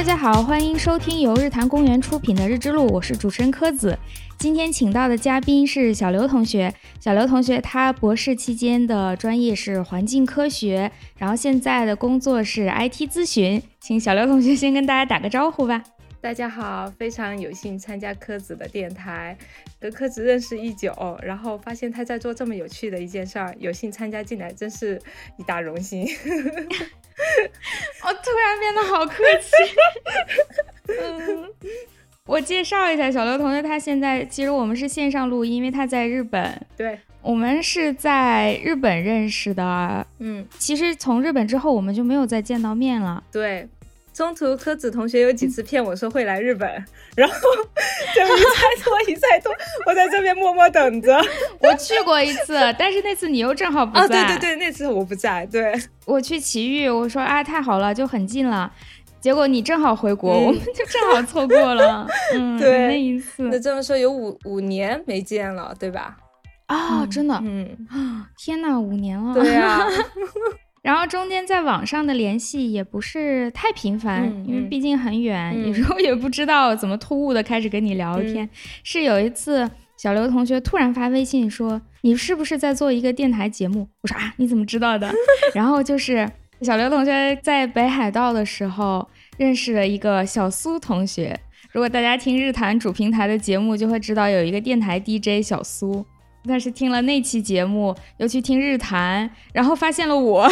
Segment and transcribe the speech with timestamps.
[0.00, 3.98] 大家好，欢迎收听由日坛公园出品的《日之路》，我是主持人柯子。
[4.38, 6.72] 今天请到的嘉宾是小刘同学。
[6.98, 13.62] 小刘同学他博士期间的专业是环境科学，然后现在的工作是 IT 咨询。
[13.78, 15.84] 请小刘同学先跟大家打个招呼吧。
[16.22, 19.36] 大家好，非常有幸参加柯子的电台，
[19.78, 24.98] 跟柯子认识已久，然后发现他在做这么有趣的一件事儿，有幸参加进来，真是
[25.36, 26.08] 一大荣幸。
[28.06, 29.52] 我突然变得好客气。
[31.00, 31.48] 嗯，
[32.26, 36.66] 我介绍一下小刘同学，他现在其实我们是线上录音，因为他在日本。
[36.76, 40.06] 对，我们是在日本认识的。
[40.18, 43.22] 嗯，其实从日本之后，我们就没有再见到面了。
[43.32, 43.68] 对。
[44.12, 46.68] 中途柯子同学有几次骗我说会来日本，
[47.16, 47.34] 然后
[48.14, 49.52] 就一再拖一再拖，
[49.86, 51.16] 我在这边默默等着。
[51.60, 54.22] 我去过一次，但是那次你又正好不在。
[54.22, 55.46] 啊，对对对，那次我不在。
[55.46, 55.72] 对，
[56.06, 58.70] 我去奇遇，我说啊太好了，就很近了。
[59.20, 62.06] 结果你正好回国，我们就正好错过了。
[62.34, 63.42] 嗯，对，那一次。
[63.44, 66.16] 那这么说有五五年没见了，对吧？
[66.66, 67.38] 啊，真的。
[67.42, 69.34] 嗯啊，天哪，五年了。
[69.34, 69.86] 对呀。
[70.82, 78.48] 然后中间在网上的联系也不是太频繁，因为毕竟很远，有时候也不知道怎么突兀的开始跟你聊天。
[78.82, 85.12] 是有一次，小刘同学突然发微信说：“你是不是在做一个电台节目？”我说：“啊，你怎么知道的？”
[85.54, 86.26] 然后就是
[86.62, 91.38] 小刘同学在北海道的时候认识了一个小苏同学。
[91.72, 96.06] 如果大家听日坛主平台的节目，就会知道有一个电台 DJ 小苏。
[96.46, 100.50] 但是听了那期节目，又去听日谈，然后发现了我， 哎，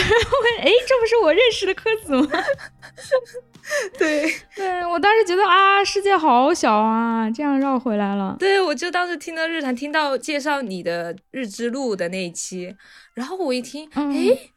[0.86, 2.28] 这不是我认识的柯子吗？
[3.98, 8.37] 对，对我当时觉得啊，世界好小啊，这样绕回来了。
[8.38, 12.75] 对，我就当时听到日谈，听到介绍你的日之路的那一期，
[13.15, 14.50] 然后我一听，哎。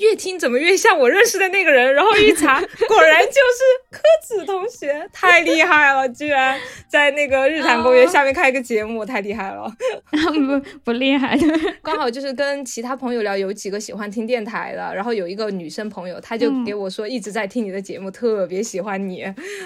[0.00, 9.70] 越听怎么越像我认识的那个人，然后一查， 果然就是柯子同学，太厉害了，居然在那个日坛公园下面开一个节目，太厉害了。
[10.12, 11.46] 不不厉害的，
[11.82, 19.22] 刚好就是跟其他朋友聊，有几个喜欢听电台的，然后有一个女生朋友，她就给我说一直在听你的节目，特别喜欢你，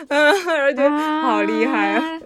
[0.08, 2.20] 嗯，而且好厉害啊。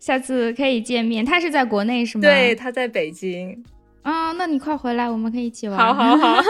[0.00, 2.22] 下次可以见面，他是在国内是吗？
[2.22, 3.64] 对，他在北京。
[4.02, 5.78] 啊，那你快回来，我们可以一起玩。
[5.78, 6.42] 好好好。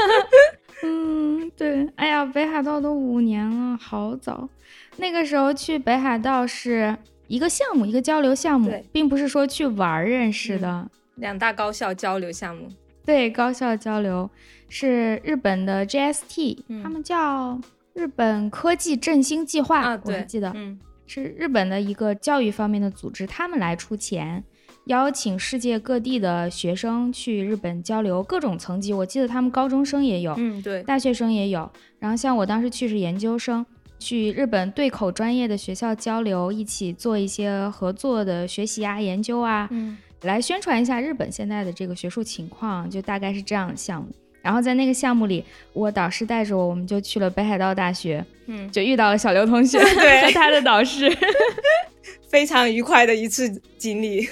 [0.83, 4.49] 嗯，对，哎呀，北海道都五年了，好早。
[4.97, 6.97] 那个时候去北海道是
[7.27, 10.91] 一个项目，一个交流项目，并不是说去玩认识的。
[11.17, 12.69] 两大高校交流项目，
[13.07, 14.29] 对，高校交流
[14.69, 17.61] 是日本的 GST，他们叫
[17.93, 24.43] 日本科技振兴计划，啊我还记得，嗯，是日本的一个教育方面的组织，他们来出钱。
[24.87, 31.71] 邀请世界各地的学生去日本交流，各种层级，我记得他们高中生也有，嗯，对，大学生也有。
[31.99, 33.65] 然后像我当时去是研究生，
[33.99, 44.09] 去日本对口专业的学校交流，一起做一些合作的学习啊、研究啊，嗯，来宣传一下日本现在的这个学术情况，就大概是这样的项目。
[44.43, 51.11] 然后在那个项目里，我导师带着我，我们就去了北海道大学，嗯，就遇到了小刘同学对 和他的导师。
[52.35, 54.29] 非常愉快的一次经历，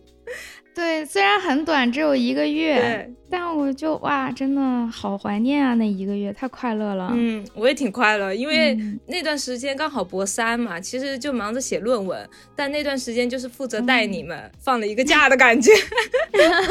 [0.74, 7.10] 对，虽然很短，只有一个月，但我就哇，真的好怀念啊，那一个月太快乐了。
[7.12, 8.74] 嗯，我也挺快乐，因为
[9.06, 12.26] 那段时间刚好博三嘛，其实就忙着写论文，
[12.56, 15.70] 但那段时间就是负责带你们放了一个假的感觉。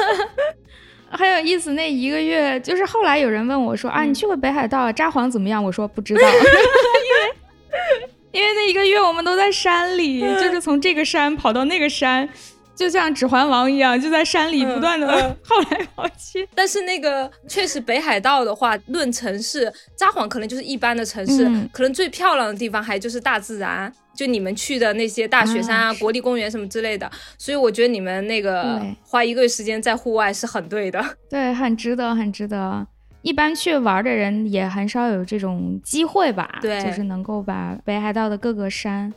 [1.12, 5.64] 很有意思，那一个月就是后来有人问我说啊，你去过北海道札幌怎么样？
[5.64, 8.10] 我说不知道， 因为。
[8.36, 12.28] 因为那一个月我们都在山里，就是从这个山跑到那个山，
[12.76, 15.08] 就像指环王一样，就在山里不断的
[15.48, 16.46] 跑来跑去。
[16.54, 27.10] 但是那个确实北海道的话，论城市，札幌可能就是一般的城市，可能最漂亮的地方还就是大自然，就你们去的那些大雪山啊、国立公园什么之类的。
[27.38, 32.86] 所以我觉得你们那个花一个月时间在户外是很对的，对，很值得，很值得。
[33.26, 36.60] 一般去玩的人也很少有这种机会吧？
[36.62, 39.12] 对，就是能够把北海道的各个山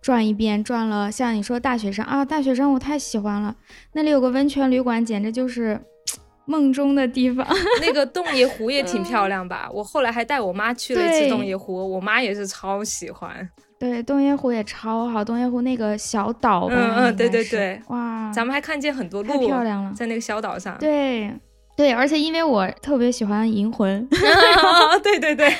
[0.00, 1.12] 转一遍，转了。
[1.12, 3.54] 像你说大雪山啊，大雪山我太喜欢了，
[3.92, 5.78] 那里有个温泉旅馆，简直就是
[6.46, 7.46] 梦中的地方。
[7.82, 9.68] 那个洞爷湖也挺漂亮吧？
[9.74, 13.46] 我后来还带我妈去了一次洞爷湖，我妈也是超喜欢。
[13.78, 20.78] 对，洞爷湖也超好，洞爷湖那个小岛，嗯嗯，对对对，哇，咱们还看见很多太漂亮了，在那个小岛上。
[20.78, 21.30] 对。
[21.80, 24.06] 对，而且因为我特别喜欢银魂，
[25.02, 25.50] 对对对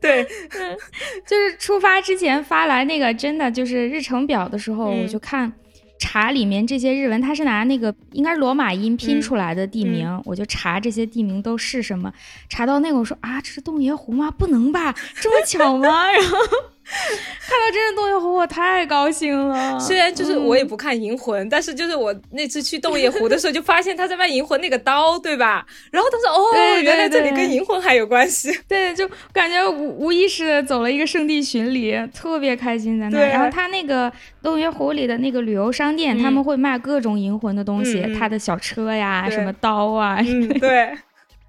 [0.00, 0.24] 对，
[1.26, 5.52] 就是出发之前发来那个真的就是日程表的时候，我就看
[5.98, 12.10] 查里面这些日文，他是拿那个应该是罗马音拼出来的地名，我就查这些地名都是什么，
[12.48, 14.30] 查到那个我说啊，这是洞爷湖吗？
[14.30, 16.10] 不能吧，这么巧吗？
[16.16, 16.38] 然后。
[17.48, 19.78] 看到真人洞爷湖，我太高兴了。
[19.78, 25.64] 虽然就是我也不看银魂，但是就是我那次去洞爷湖的时候，就发现他在卖银魂那个刀，对吧？
[25.90, 33.18] 然后他说：“哦，原来这里跟银魂还有关系。”对，就感觉无无意识的走了一个圣地巡礼，特别开心在那。
[33.26, 34.12] 然后他那个
[34.42, 40.18] 洞爷湖里的那个旅游商店，他们会卖各种银魂的东西，他的小车呀，什么刀啊。
[40.20, 40.90] 嗯， 对。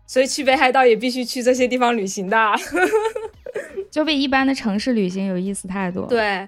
[0.06, 2.38] 所以去北海道也必须去这些地方旅行的。
[3.92, 6.06] 就比一般的城市旅行有意思太多。
[6.07, 6.48] 对，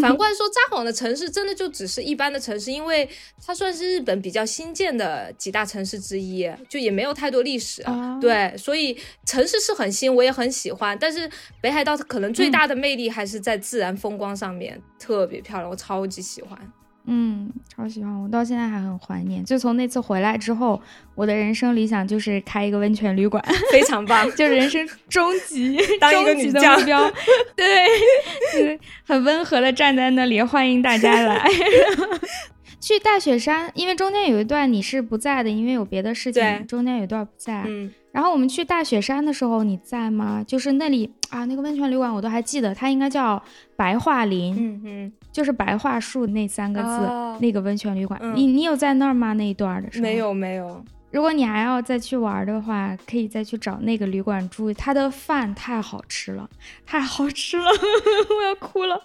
[0.00, 3.08] 反过来说，札幌的城市真的就只是一般的城市，因为
[3.44, 7.82] 它算是日本比较新建的几大城市之一，就也没有太多历史。
[8.20, 10.96] 对，所以城市是很新，我也很喜欢。
[11.00, 11.28] 但是
[11.60, 16.58] 北海道可能最大的魅力还是在自然风光上面，特别漂亮，我超级喜欢。
[17.06, 19.44] 嗯，超喜欢，我到现在还很怀念。
[19.44, 20.80] 就从那次回来之后，
[21.14, 27.10] 我的人生理想就是开一个温泉旅馆， 非常棒，就人生终极 当一个女将目标。
[27.56, 31.48] 对，很温和的站在那里，欢迎大家来。
[32.80, 37.62] 去大雪山，因为中间有一段你是不在的，因为有别的事情，中间有一段不在。
[37.66, 37.92] 嗯。
[38.10, 40.44] 然后我们去大雪山的时候，你在吗？
[40.46, 43.40] 就是那里啊，那个温泉旅馆我都还记得，它应该叫
[43.76, 48.20] 白桦林，嗯嗯，就是白桦树那三个字，那个温泉旅馆。
[48.36, 49.32] 你你有在那儿吗？
[49.32, 50.02] 那一段的时候？
[50.02, 50.84] 没有没有。
[51.12, 54.72] 如果你还要再去玩的话，可以再去找那个旅馆住。
[54.72, 56.48] 他的饭太好吃了，
[56.86, 57.66] 太好吃了，
[58.38, 58.98] 我要哭了。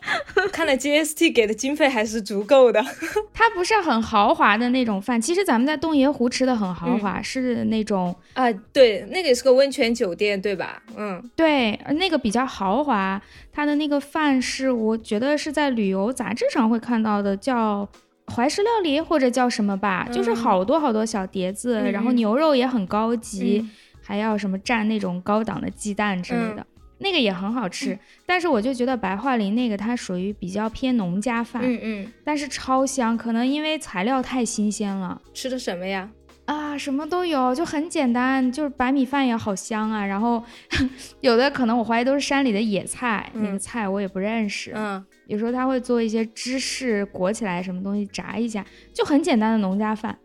[0.53, 2.81] 看来 GST 给的经费还是足够的。
[3.33, 10.81] 它不是很豪华的那种饭，其实咱们在洞爷湖吃的很豪华，是那种啊，对，那个也是个温泉酒店，对吧？
[10.95, 13.21] 嗯，对，那个比较豪华。
[13.51, 17.87] 它的那个饭是我觉得是在旅游杂志上会看到的，叫。
[18.33, 23.65] 怀石料理或者叫什么吧，就是好多好多小碟子，然后牛肉也很高级，
[24.01, 26.65] 还要什么蘸那种高档的鸡蛋之类的，
[26.99, 27.97] 那个也很好吃。
[28.25, 35.21] 但是我就觉得白桦林那个它属于比较偏农家饭，嗯嗯，但是超香，可能因为材料太新鲜了。
[35.33, 36.09] 吃的什么呀？
[36.47, 40.05] 啊，什么都有，就很简单，就是白米饭也好香啊。
[40.05, 40.41] 然后
[41.21, 45.05] 有的可能我怀疑都是山里的野菜，那个菜我也不认识，嗯。
[45.27, 50.17] 有时候他会做一些芝士裹起来什么东西炸一下，就很简单的农家饭。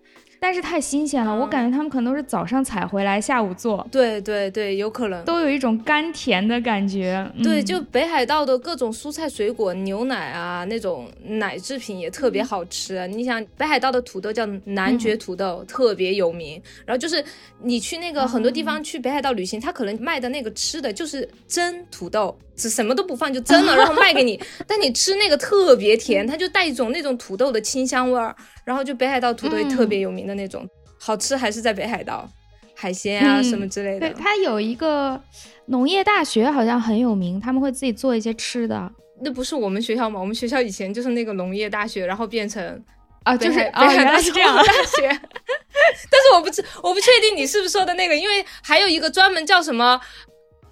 [0.42, 3.86] 但是太新鲜了，我感觉他们可能都是早上采回来，下午做。
[3.92, 7.24] 对对对，有可能都有一种甘甜的感觉。
[7.44, 13.06] 对，就北海道的各种蔬菜水果、牛奶啊，那种奶制品也特别好吃。
[13.06, 16.60] 你想，北海道的土豆叫男爵土豆，特别有名。
[16.84, 17.24] 然后就是
[17.62, 24.40] 你去那个很多地方去北海道旅行，他可能卖的那个吃的就是蒸土豆，只什么都不放就蒸了，然后卖给你。
[24.66, 28.34] 但你吃那个特别甜，它就带一种那种土豆的清香味儿。
[28.64, 30.68] 然后就北海道土豆特别有名的那种，
[30.98, 32.28] 好吃还是在北海道，
[32.74, 34.08] 海鲜啊什么之类的。
[34.08, 35.20] 对，它有一个
[35.66, 38.90] 农业大学，好像很有名，他们会自己做一些吃的。
[39.20, 40.18] 那不是我们学校吗？
[40.18, 42.84] 我们学校以前就是那个农业大学，然后变成
[43.22, 45.08] 啊，就是北海道这样大学。
[46.10, 50.00] 但是我不知我不确定你是不是说的那个，因为还有一个专门叫什么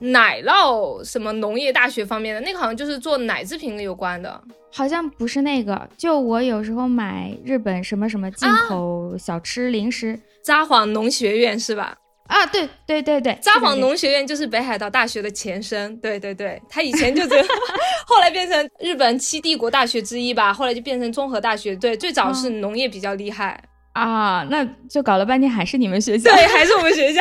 [0.01, 4.43] 奶酪什么农业大学方面的，那个好像就是做奶制品有关的。
[4.73, 11.97] 好像不是那个，就我有时候买日本什么什么进口小吃零食，札幌农学院是吧？
[12.29, 17.43] 啊，对对对对，札幌农学院就是北海道大学的前身，对对对，它以前就这，
[18.07, 23.61] 后来变成日本七帝国大学之一吧，后来就变成综合大学，对，最早是农业比较厉害。
[23.93, 26.31] 啊，那就搞了半天还是你们学校？
[26.33, 27.21] 对，还是我们学校，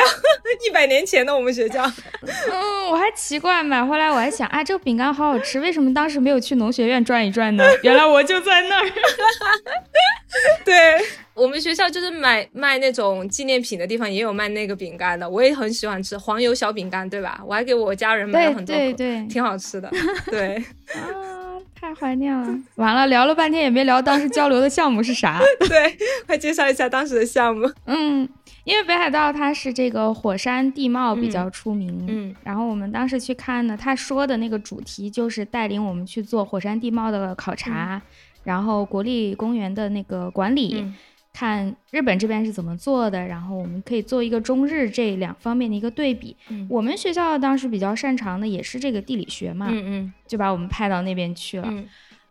[0.66, 1.82] 一百年前的我们学校。
[2.22, 7.64] 嗯，我还奇怪，买回来我还想，啊，这个饼干好好吃，为什么当时没有去农学院转一转呢？
[7.82, 8.86] 原来我就在那儿。
[10.64, 10.74] 对
[11.34, 17.40] 我们学校就是买卖那种纪念品的地方也有卖那个饼干的，我也很喜欢吃黄油小饼干，对吧？
[17.44, 19.90] 我还给我家人买了很多，对对，挺好吃的。
[20.30, 20.62] 对。
[21.80, 25.40] 太怀念了， 完了聊了半天也没聊当时交流的项目是啥。
[25.66, 25.96] 对，
[26.26, 27.70] 快介绍一下当时的项目。
[27.86, 28.28] 嗯，
[28.64, 32.04] 因为北海道它是这个火山地貌比较出名。
[32.06, 38.00] 嗯，然后我们当时去看呢，他说的那个主题就是带领我们去做火山地貌的考察，
[38.44, 40.86] 然后国立公园的那个管理。
[41.32, 46.36] 看日本这边是怎么做的，然后我们可以做一个中日这两方面的一个对比。
[46.68, 51.72] 我们学校当时比较擅长的也是这个地理学嘛，嗯嗯，就把我们派到那边去了。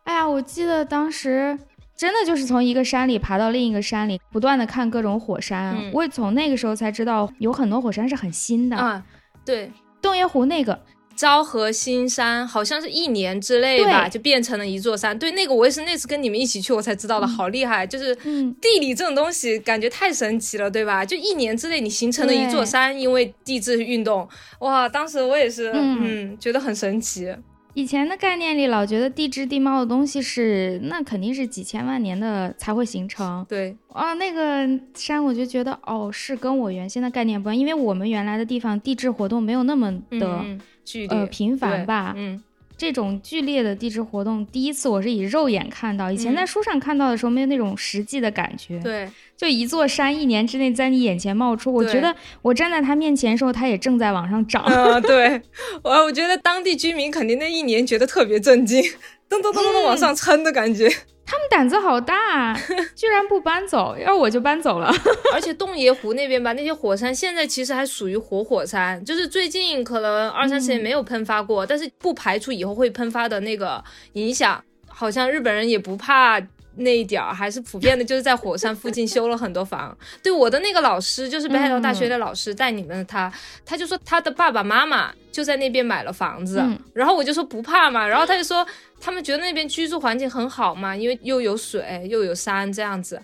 [0.04, 1.58] 哎呀，我记得当时
[1.96, 5.90] 真的就是从一个山里爬到另一个山里，不断的看各种火山。
[5.92, 9.04] 我也从那个时候才知道，有很多火山是很新的啊。
[9.44, 10.78] 对，洞爷湖那个。
[11.20, 15.18] 昭和新山好像是一年之内吧，就变成了一座山。
[15.18, 17.86] 对，那个我也是那次跟你们一起去，我才知道的，好厉害！
[17.86, 21.04] 就是地理这种东西，感觉太神奇了，对吧？
[21.04, 24.26] 就一年之内你形成了一座山，因为地质运动。
[24.60, 27.30] 哇，当时我也是，嗯，觉得很神奇。
[27.74, 33.44] 以前的概念里，老觉得地质地貌的东西是那肯定是几千万年的才会形成。
[33.48, 40.44] 对啊，那个山我就觉得哦，是跟我原先的概念不一样，因为我们原来的地方地质活动没有那么的
[40.84, 42.12] 剧烈频繁吧？
[42.16, 42.42] 嗯。
[42.80, 48.78] 这种剧烈的地质活动，第一次我是以肉眼看到，以前在书上看到的时候没有那种实际的感觉。
[48.78, 49.06] 对，
[49.36, 54.64] 就一座山一年之内在你眼前冒出，我觉得我站在他面前的时候，他也正在往上涨。
[54.64, 55.42] 嗯， 对，
[55.82, 58.82] 我我觉得当地居民肯定那一年觉得特别震惊，
[59.28, 60.90] 噔噔噔噔噔往上撑的感觉。
[61.30, 62.52] 他们胆子好大，
[62.96, 64.92] 居然不搬走，要我就搬走了。
[65.32, 73.82] 而且洞爷湖那边吧，那些火山现在其实还属于活火山，就是最近可能二三十年没有喷发过，但是不排除以后会喷发的那个
[74.14, 74.60] 影响。
[74.88, 76.40] 好像日本人也不怕。
[76.80, 79.96] 那一点儿还是普遍的，就是在火山附近修了很多房。
[80.22, 83.32] 对我的那个老师，就是北海道大学的老师带你们的他，
[83.64, 88.66] 他就说他的爸爸妈妈就在那边买了房子，然后我就说不怕嘛，然后他就说
[89.00, 93.20] 他们觉得那边居住环境很好嘛，因为又有水又有山这样子，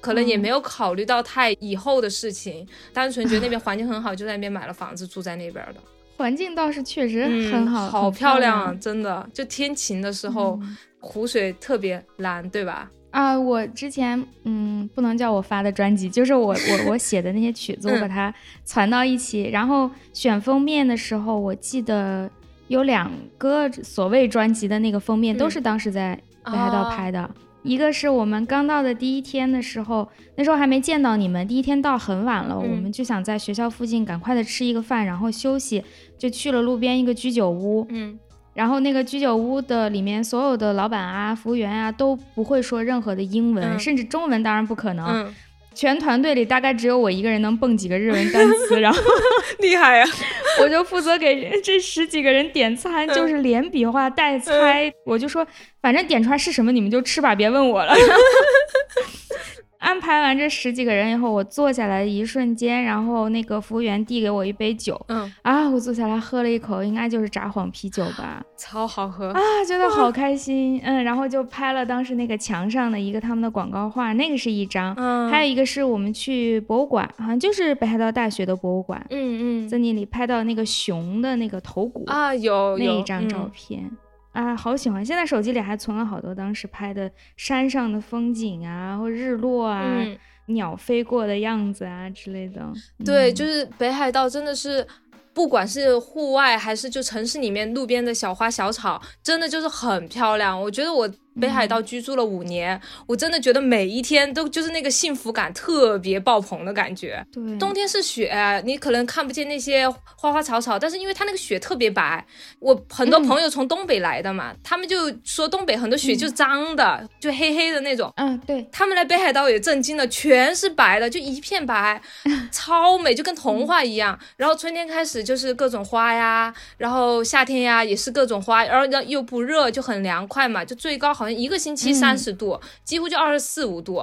[0.00, 5.80] 可能也没有考虑到太以后的事情，单纯觉得那边 环境很好，就在那边买了房子住在那边的。
[6.16, 10.58] 环境倒是确实很好，好漂亮啊，真的，就天晴的时候。
[11.02, 12.86] 湖水特别蓝，对吧？
[13.10, 22.30] 啊，我之前嗯，不能叫我发的专辑，就是我我我写的那些曲子，我把它攒到一起，然后选封面的时候，我记得
[22.68, 26.14] 有两个所谓专辑的那个封面都是当时在
[26.44, 27.28] 北海道拍的，
[27.64, 35.82] 一个是我们刚到的第一天的时候，那时候还没见到你们，第一天到很晚了，我们就想在学校附近赶快的吃一个饭，然后休息，
[36.16, 38.18] 就去了路边一个居酒屋，嗯。
[38.54, 45.32] 然后那个居酒屋的里面所有的老板啊、服务员啊都不会说任何的英文，甚至中文当然不可能。
[45.72, 49.00] 全团队里大概只有我一个人能蹦几个日文单词，然后
[49.60, 50.04] 厉害呀！
[50.60, 54.92] 我就负责给这十几个人点餐，就是连比划带猜。
[55.06, 55.46] 我就说，
[55.80, 57.94] 反正点出来是什么你们就吃吧，别问我了。
[59.80, 65.30] 安排完这十几个人以后，我坐下来的一瞬间，然后那个服务员递给我一杯酒，嗯。
[65.42, 69.30] 啊，我坐下来喝了一口，应该就是札幌啤酒吧， 超好喝。
[69.30, 83.90] 啊，觉得好开心， 嗯，然后就拍了当时那个墙上的一个他们的广告画，那个是一张，嗯，还有一个是我们去博物馆，好像就是北海道大学的博物馆，嗯嗯，在那里拍到那个熊的那个头骨啊，有那一张照片。
[84.32, 85.04] 啊，好喜欢！
[85.04, 90.04] 现在手机里还存了好多当时拍的山上的风景啊，或日落啊，
[90.46, 92.62] 鸟飞过的样子啊之类的。
[93.04, 94.86] 对，就是北海道真的是，
[95.32, 100.60] 不管是户外还是就城市里面路边的小花小草，真的就是很漂亮。
[100.60, 101.10] 我觉得我。
[101.40, 107.24] 北海道居住了五年，我真的觉得每一天都就是那个幸福感特别爆棚的感觉。
[107.32, 112.24] 对，冬天是雪，你可能看不见那些花花草草，但是因为它那个雪特别白，
[112.58, 118.12] 我很多朋友从东北来的嘛，他们就说东北很多雪就脏的，就黑黑的那种。
[118.16, 122.00] 嗯，对他们来北海道也震惊了，全是白的，就一片白，
[122.52, 124.18] 超美，就跟童话一样。
[124.36, 131.29] 然后春天开始就是各种花呀，然后夏天呀也是各种花，然后又不热，就很凉快嘛，就最高好像。
[131.32, 134.02] 一个星期三十度，几乎就二十四五度，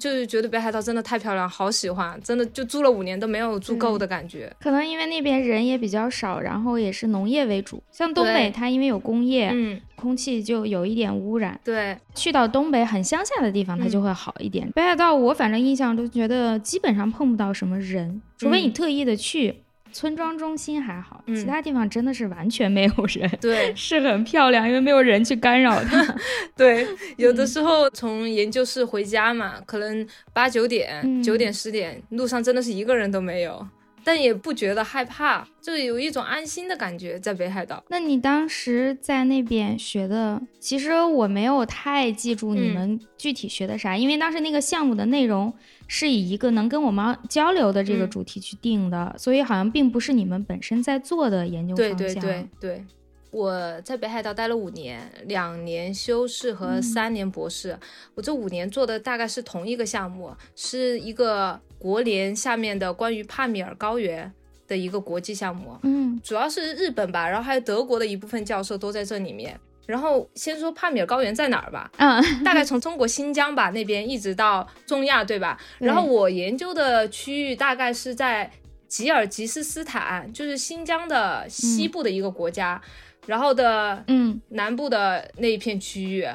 [0.00, 4.52] 就是觉得北海道真的太漂亮，好喜欢，真的就住了五年都没有住够的感觉。
[4.60, 7.82] 可能因为那边人也比较少，然后也是农业为主。
[7.92, 11.58] 像东北，它因为有工业，嗯，空气就有一点污染。
[11.62, 14.68] 对，去到东北很乡下的地方，它就会好一点。
[14.72, 19.63] 北海道我反正印象都觉得基本上碰不到什么人，除非你特意的去。
[19.94, 23.30] 村庄中心还好，其他地方真的是完全没有人。
[23.40, 26.16] 对， 是很漂亮，因为没有人去干扰它。
[26.56, 26.86] 对，
[27.16, 33.66] 有的时候从研究室回家嘛，可能八九点、九点、十点，路上真的是一个人都没有。
[34.06, 37.82] 但也不觉得害怕，就有一种安心的感觉在北海道。
[37.88, 45.50] 那你当时在那边学的，其实我没有太记住你们具体学的啥，因为当时那个项目的内容
[45.86, 51.96] 是以一个能跟我们交流的这个主题去定的，所以好像并不是你们本身在做的研究方向。
[51.96, 52.84] 对对对对，
[53.30, 57.78] 我在北海道待了五年，两年修士和三年博士，
[58.14, 61.60] 我这五年做的大概是同一个项目，是一个。
[61.76, 64.32] 国联下面的关于帕米尔高原
[64.66, 69.60] 的一个国际项目，嗯，主要是日本吧，然后还有德国的一部分教授都在这里面。
[69.86, 75.58] 然后先说帕米尔高原在哪儿吧，嗯， 大概从中国新疆吧那边一直到中亚，对吧？
[75.78, 78.50] 然后我研究的区域大概是在
[78.88, 82.80] 吉尔吉斯斯坦，就是新疆的西部的一个国家，
[83.26, 86.26] 然后的嗯南部的那一片区域。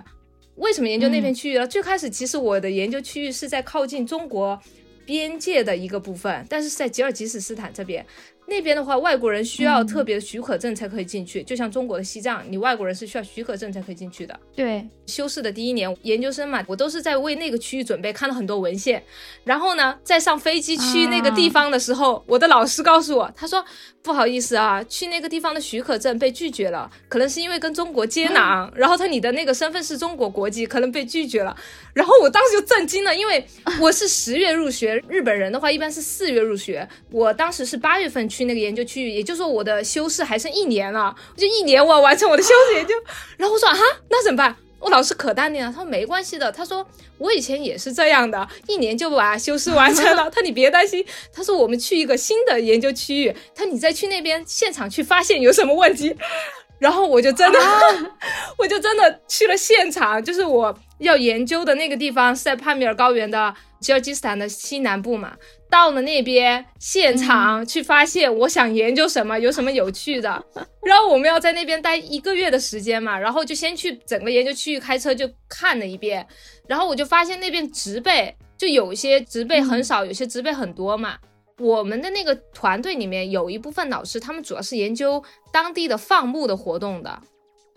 [0.56, 1.66] 为什么研究那片区域呢？
[1.66, 4.60] 最开始其实我的研究区域是在靠近中国。
[5.06, 8.06] 边界的一个部分，但是在吉尔吉斯斯坦这边，
[8.50, 14.38] 那边的话，外国人需要特别的许可证才可以进去，就像中国的西藏，你外国人是需要许可证才可以进去的。
[14.54, 19.02] 对，修士的第一年，研究生嘛，我都是在为那个区域准备，看了很多文献。
[19.44, 23.64] 然后呢，在上飞机去那个地方的时候，我的老师告诉我，他说
[24.02, 31.56] 不好意思啊，去那个地方的许可证被拒绝了，可能是因为跟中国接壤，然后他你的那个身份是中国国籍，可能被拒绝了。
[31.94, 33.46] 然后我当时就震惊了，因为
[33.80, 38.39] 我是十月入学，日本人的话一般是四月入学，我当时是八月份去。
[38.40, 42.94] 去那个研究区域，也就是说我的修饰还剩一年了，就一年我要完成我的修饰研究。
[43.38, 43.78] 然后我说啊，
[44.10, 44.56] 那怎么办？
[44.80, 50.32] 我老师可淡定了，他说没关系的，他说我以前也是这样的，一年就把修饰完成了。
[50.32, 56.16] 他你别担心，他说我们去一个新的研究区域，他你再去那边现场去发现有什么问题。
[56.80, 57.60] 然后我就真的，
[58.58, 65.34] 我就真的去了现场，就是我要研究的那个地方是在帕米尔高原的吉尔吉斯坦的西南部嘛。
[65.70, 70.44] 到了那边现场去发现，我想研究什么，有什么有趣的。
[70.84, 76.26] 然后我们要在那边待一个月的时间嘛，然后就先去整个研究区域开车就看了一遍。
[76.68, 81.18] 然后我就发现那边植被就有些植被很少，有些植被很多嘛。
[81.60, 87.22] 我们的那个团队里面有一部分老师，他们主要是研究当地的放牧的活动的。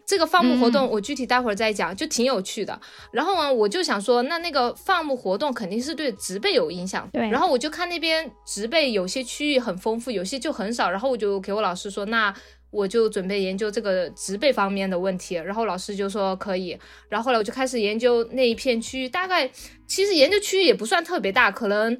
[0.04, 2.78] 这个放牧活动我具体待会儿再讲，就挺有趣的。
[3.12, 7.08] 然后呢，我就想说，那那个放牧活动肯定是对植被有影响。
[7.12, 7.28] 对。
[7.30, 10.90] 然后我就看那边植被有些区域很丰富，有些就很少。
[10.90, 12.34] 然后我就给我老师说，那
[12.70, 15.36] 我就准备研究这个植被方面的问题。
[15.36, 16.76] 然后老师就说可以。
[17.08, 19.48] 然后后来我就开始研究那一片区域，大概
[19.86, 21.96] 其实研究区域也不算特别大，可能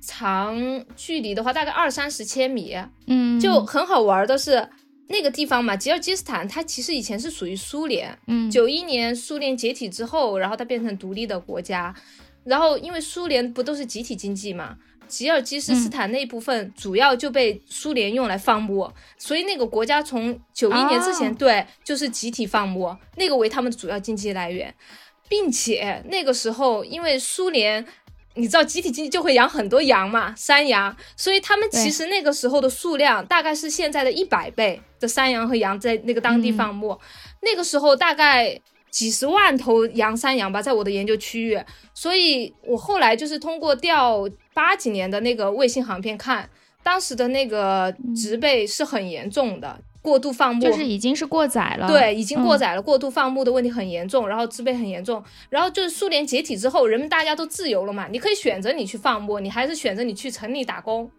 [0.00, 2.76] 长距离的话大概二三十千米。
[3.06, 3.38] 嗯。
[3.38, 4.68] 就很好玩的是。
[5.08, 8.18] 那个地方嘛，吉尔吉斯坦，它其实以前是属于苏联。
[8.26, 11.94] 嗯，九一年苏联解体之后，然后它变成独立的国家。
[12.44, 14.76] 然后因为苏联不都是集体经济嘛，
[15.08, 24.74] 吉尔吉斯斯坦那部分主要就被苏联用来放牧，所以那个国家从九一年之前，对，就是集体放牧，那个为他们的主要经济来源，
[25.28, 27.86] 并且那个时候因为苏联。
[28.36, 36.98] 你知道集体经济就会养很多羊嘛，山羊，所以他们其实那个时候的数量大概是现在的一百倍的山羊和羊在那个当地放牧，
[37.40, 41.58] 那个时候大概几十万头羊山羊吧，在我的研究区域，
[41.94, 46.48] 所以我后来就是通过调八几年的那个卫星航片看，
[46.82, 49.80] 当时的那个植被是很严重的。
[50.06, 52.80] 过度放牧就是已经是过载了，对，已经过载了。
[52.80, 61.10] 过度放牧的问题很严重，然后植被很严重，然后就是苏联解体之后，人们大家都自由了嘛，你可以选择你去放牧，你还是选择你去城里打工。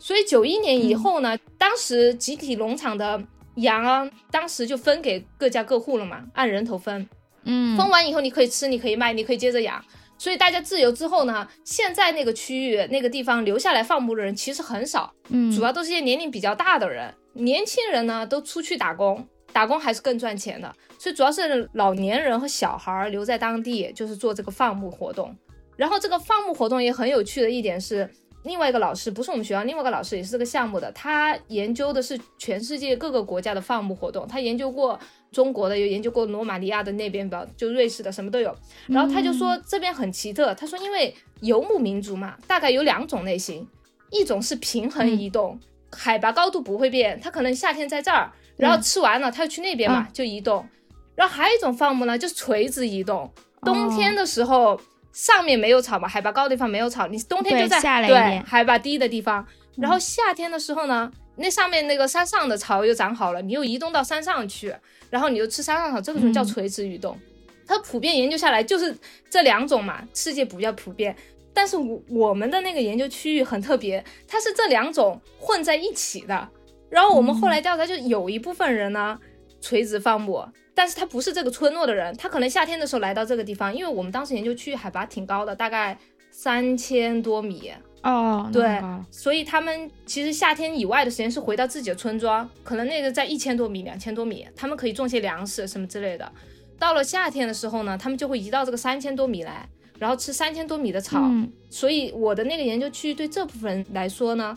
[0.00, 3.22] 所以九一年以后呢，当时集体农场的
[3.54, 7.08] 羊啊，当时就分给各家各户了嘛，按人头分。
[7.44, 9.80] 嗯，分完以后你可以吃，你可以卖，你可以接着养。
[10.16, 17.12] 所以大家自由之后呢，现在那个区域那个地方留下来放牧的人其实很少，嗯，主要都是些年龄比较大的人。
[17.34, 25.36] 年轻人呢都出去打工，打工还是更赚钱的，所以主要是老年人和小孩留在当地，就是做这个放牧活动。
[25.76, 28.08] 然后这个放牧活动也很有趣的一点是，
[28.44, 34.98] 另外一个老师不是我们学校，另外一个老师也是这个项目的，他研究的是全世界各个国家的放牧活动，他研究过
[35.32, 38.54] 中国的，有研究过罗马尼亚的那边的，就瑞士的什么都有。
[38.86, 43.66] 然后他就说这边很奇特，他说因为游牧民族嘛，大概有两种类型，
[44.10, 45.58] 一种是平衡移动。
[45.96, 50.66] 海拔高度不会变，他可能夏天在这儿，然后吃完了，他就去那边嘛，就移动。
[51.14, 53.32] 然后还有一种放牧呢，就是垂直移动。
[53.62, 54.78] 冬天的时候，
[55.14, 59.46] 上面没有草嘛，海拔高的地方没有草，你冬天就在对海拔低的地方。
[59.76, 64.74] 然后夏天的时候呢，那上面那个山上的草又长好了，你又移动到山上去，
[65.08, 67.18] 然后你就吃山上草，这种叫垂直移动。
[67.66, 68.94] 它普遍研究下来就是
[69.30, 71.16] 这两种嘛，世界比较普遍。
[71.52, 76.48] 但是我我们的那个研究区域很特别，它是这两种混在一起的。
[76.90, 79.16] 然后我们后来调查，就有一部分人呢
[79.60, 85.96] 垂直放牧，但是他不是这个村落的人，他可能夏天的时候来到这个地方，因为我们当时研究区域海拔挺高的，大概
[86.30, 96.30] 三千多米哦，对，所以他们其实夏天以外的时间是回到自己的村庄，可能那个在一千多米、两千多米，他们可以种些粮食什么之类的。
[96.78, 99.68] 到了夏天的时候呢，他们就会移到这个三千多米来。
[99.96, 101.22] 然后吃三千多米的草，
[101.70, 104.54] 所以我的那个研究区域对这部分人来说呢，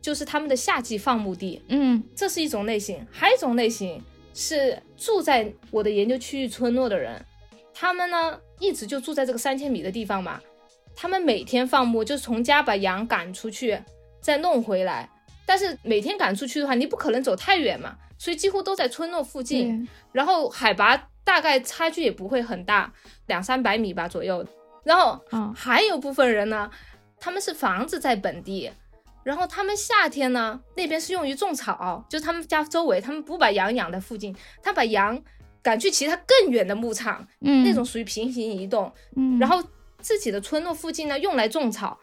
[0.00, 1.60] 就是他们的夏季放牧地。
[1.68, 4.02] 嗯，这是一种类型，还有一种类型
[4.34, 7.24] 是住在我的研究区域村落的人，
[7.74, 10.40] 他们呢一直就住在这个三千米的地方嘛，
[10.94, 13.80] 他们每天放牧，就是从家把羊赶出去，
[14.20, 15.08] 再弄回来。
[15.46, 22.92] 但是每天赶出去的话，你不可能走太远嘛，所以几乎都在村落附近，然后海拔大概差距也不会很大，
[23.26, 24.46] 两三百米吧左右。
[24.84, 25.20] 然后，
[25.54, 26.70] 还有部分人呢，
[27.18, 28.70] 他们是房子在本地，
[29.22, 35.20] 然后他们夏天呢，那边是用于种草，就是他们家周围，他们不把羊养在附近，他把羊
[35.62, 39.62] 赶去其他更远的牧场，嗯，那种属于平行移动，嗯，然后
[40.00, 41.98] 自己的村落附近呢，用来种草，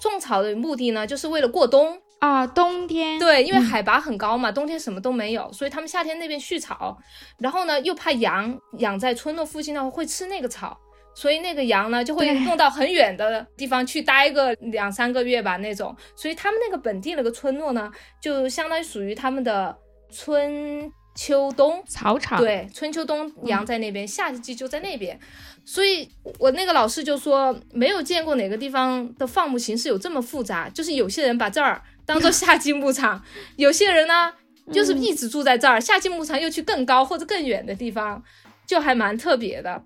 [0.00, 2.00] 种草的目的呢，就是为了过冬。
[2.20, 6.96] 啊，冬天，对，因为海拔很高嘛，冬天什么都没有，所以他们夏天那边蓄草，
[7.38, 10.78] 然后呢，又怕羊养在村落附近的话会吃那个草。
[11.14, 15.94] 所以那个羊呢，就会弄到很远的地方去待个两三个月吧，那种。
[16.16, 19.76] 所以他们那个本地那个村落呢，就相当于属于他们的
[20.10, 22.38] 春秋冬草场。
[22.38, 25.18] 对，春秋冬羊在那边，夏季就在那边。
[25.64, 33.22] 所以我那个老师就说，没有见过哪个地方的放牧形式有这么复杂，就是有些人把这儿当做夏季牧场，
[33.56, 34.32] 有些人呢
[34.72, 38.20] 就是一直住在这儿，夏季牧场又去更高或者更远的地方，
[38.66, 39.82] 就还蛮特别的。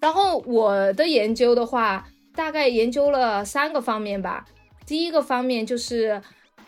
[0.00, 4.44] 然后我的研究的话，大概研究了三个方面吧。
[4.86, 6.22] 第一个方面就是，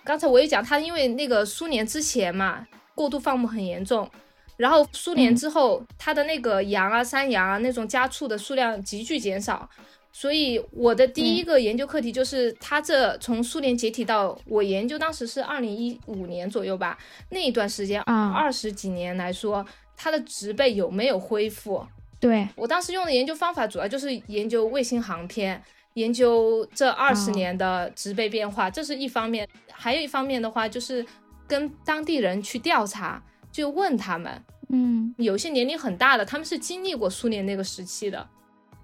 [0.05, 4.11] 刚才我也讲，他因为那个苏联之前嘛，过度放牧很严重，
[4.57, 9.69] 然后苏联之后，它的那个羊啊、山羊啊那种家畜的数量急剧减少。
[10.13, 16.99] 所以我的第一个研究课题就是，它这从苏联解体到我研究当时是二零一五年左右吧，
[17.31, 19.65] 那一段时间啊，二十几年来说，
[19.97, 21.87] 它的植被有没有恢复？
[22.21, 22.47] 对。
[22.55, 25.61] 我当时用的研究方法，主要就是研究卫星航天，
[25.95, 31.05] 研究这二十年的植被变化，这是一方面；还有一方面的话，就是
[31.49, 38.29] 跟当地人去调查，就问他们，嗯，有些年龄很大的，他们是经历过苏联那个时期的。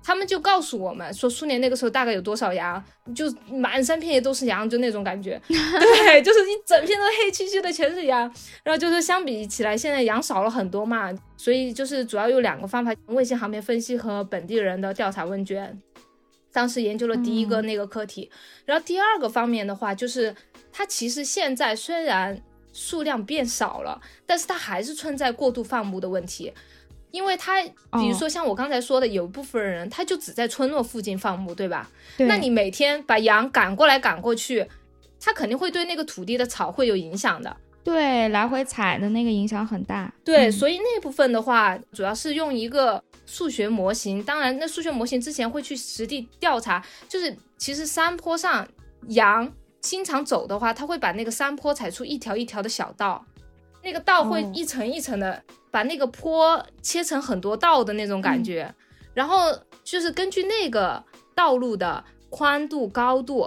[0.07, 2.81] 他们就告诉我们说，苏联那个时候大概有多少羊，
[3.13, 5.37] 就满山遍野都是羊，就那种感觉。
[5.49, 8.21] 对，就是一整片都黑漆漆的，全是羊。
[8.63, 15.77] 然后就是相比起来，现在羊少了很多嘛，所以就是主要有两个方法：卫星航天分析和本地人的调查问卷。
[16.53, 18.31] 当时研究了第一个那个课题，
[18.65, 20.33] 然后第二个方面的话，就是
[20.73, 22.41] 它其实现在虽然
[22.73, 26.53] 数量变少了，但是它还是存在过度放牧的问题。
[27.11, 31.89] 因为他，比如说像我刚才说的，有一部分人他就只在村落附近放牧，对吧？
[32.19, 34.67] 那你每天把羊赶过来赶过去，
[35.21, 37.57] 他肯定会对那个土地的草会有影响的。
[37.83, 40.13] 对，来回踩的那个影响很大。
[40.25, 44.23] 对，所以那部分的话，主要是用一个数学模型。
[44.23, 48.67] 当然，那数学模型之前会去实地调查，就是其实山坡上
[49.09, 53.25] 羊经常走的话，它会把那个山坡踩出一条一条的小道。
[53.85, 55.41] 那个道会一层一层的
[55.77, 58.75] 把那个坡切成很多道的那种感觉，
[59.13, 59.53] 然后
[59.85, 63.47] 就是根据那个道路的宽度、高度，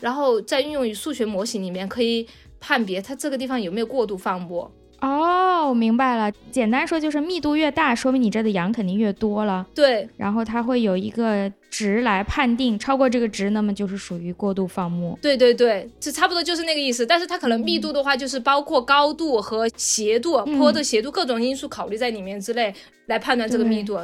[0.00, 2.26] 然后再运用于数学模型里面，可以
[2.58, 4.68] 判别它这个地方有没有过度放牧。
[5.00, 6.32] 哦，我明白了。
[6.50, 9.64] 简单说就是密度越大，说明你这的羊肯定越多了。
[9.74, 15.16] 对，然后它会有一个值来判定，超过这个值，那么就是属于过度放牧。
[15.22, 17.06] 对对对，这差不多就是那个意思。
[17.06, 22.74] 但是它可能密度的话，就是包括高度和斜度、坡的斜度各种因素考虑在里面之内，
[23.06, 23.98] 来判断这个密度。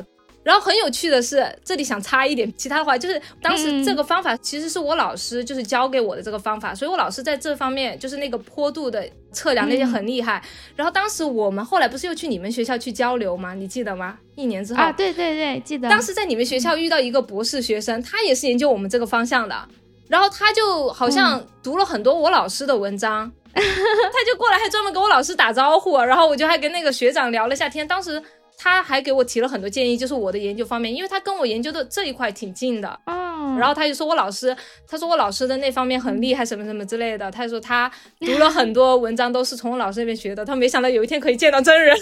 [0.45, 10.43] 然后很有趣的是，这里想插一点其他的话，就是当时这个方法其实是我老师就是教给我的这个方法，所以我老师在这方面就是那个坡度的测量那些很厉害。
[10.77, 13.55] 然后当时我们后来不是又去你们学校去交流吗？
[13.55, 14.19] 你记得吗？
[14.35, 15.89] 一年之后啊，对对对，记得。
[15.89, 19.69] 当时在你们学校遇到一个博士学生，他也是研究我们这个方向的，
[20.09, 23.63] 然后他就好像读了很多我老师的文章， 他
[24.31, 28.23] 就过来还专门跟我老师打招呼，然后我就还跟那个学长聊了下天，当时。
[28.57, 37.91] 他还给我提了很多建议，就是我的研究方面，因为他跟我研究的这一块挺近的，嗯，然后他就说我老师，他说我老师的那方面很厉害，什么什么之类的，他说他
[38.21, 41.97] 读了很多文章都是从我老师那边学的，他没想到有一天可以见到真人，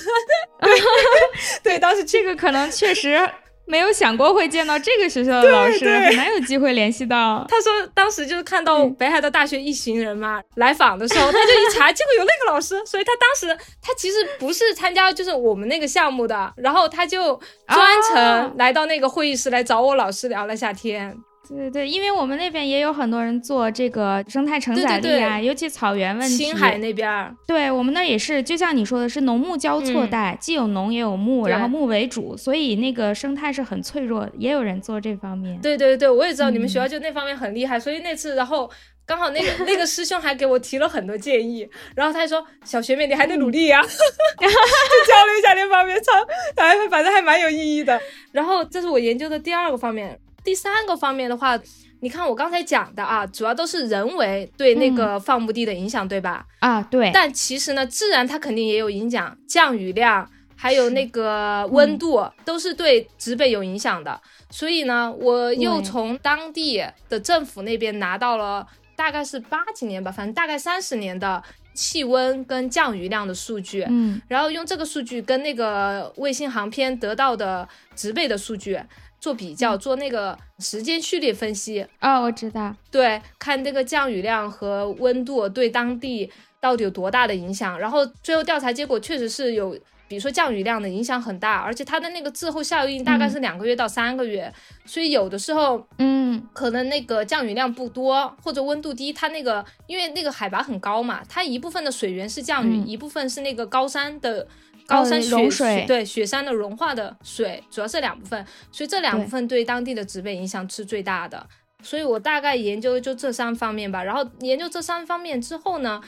[1.63, 3.19] 对，当时这个可能确实。
[3.65, 7.45] 没有想过会见到这个学校的老师，很难有机会联系到。
[7.49, 21.17] 他说当时就是看到北海道大学一行人嘛来访的时候， 他就一查，结果有那个老师，所以他当时他其实不是参加就是我们那个项目的，然后他就专程来到那个会议室来找我老师聊了下天。
[21.49, 26.37] 对对对，因为我们那边也有很多人做这个生态承载力啊，尤其草原问题。
[26.37, 34.29] 青海那边，对我们那也是，就像你说的，是农牧交错带，既有农也有牧，然后牧为主，所以那个生态是很脆弱。
[34.39, 35.61] 也有人做这方面。
[35.61, 38.71] 对对对，我也知道你们学校就那方面很厉害，所以那次，然后
[39.05, 46.13] 刚好那个那个师兄还给我提了很多建议，然后他说：“小学妹，你还得努力呀。” 就交流一下这方面，超
[46.57, 48.01] 还反正还蛮有意义的。
[48.31, 50.19] 然后这是我研究的第二个方面。
[50.45, 51.59] 第三个方面的话，
[52.01, 56.45] 你看我刚才讲的啊，主要都是人为对那个放牧地的影响，对吧？
[56.59, 57.11] 啊，对。
[57.13, 64.21] 但其实呢，自然它肯定也有影响，降雨量还有那个温度都是对植被有影响的。
[64.51, 71.43] 所以呢，我又从当地的政府那边拿到了大概是八几年吧，反正大概三十年的
[71.75, 78.79] 气温跟降雨量的数据，嗯，然后用这个数据跟那个卫星航片得到的植被的数据
[79.23, 81.87] 做比较，做那个时间序列分析。
[82.01, 86.31] 哦，我知道，对，看这个降雨量和温度对当地
[86.61, 87.79] 到底有多大的影响。
[87.79, 89.79] 然后最后调查结果确实是有。
[90.09, 94.53] 比如说降雨量的影响很大，而且它的那个滞后效应大概是两个月到三个月，
[94.85, 104.47] 所以有的时候，嗯，可能那个降雨量不多或者温度低，它那个因为那个海拔很高嘛，它一部分的水源是降雨，一部分是那个高山的
[104.93, 111.47] 高山融水，对雪山的融化的水，主要是两部分，所以这两部分对当地的植被影响是最大的。
[111.83, 116.01] 所以我大概研究就这三方面吧，然后研究这三方面之后呢。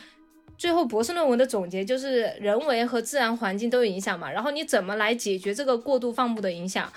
[0.56, 6.90] 最后博士论文的总结就是人为和自然环境都有影响嘛，然后你怎么来解决这个过度放牧的影响？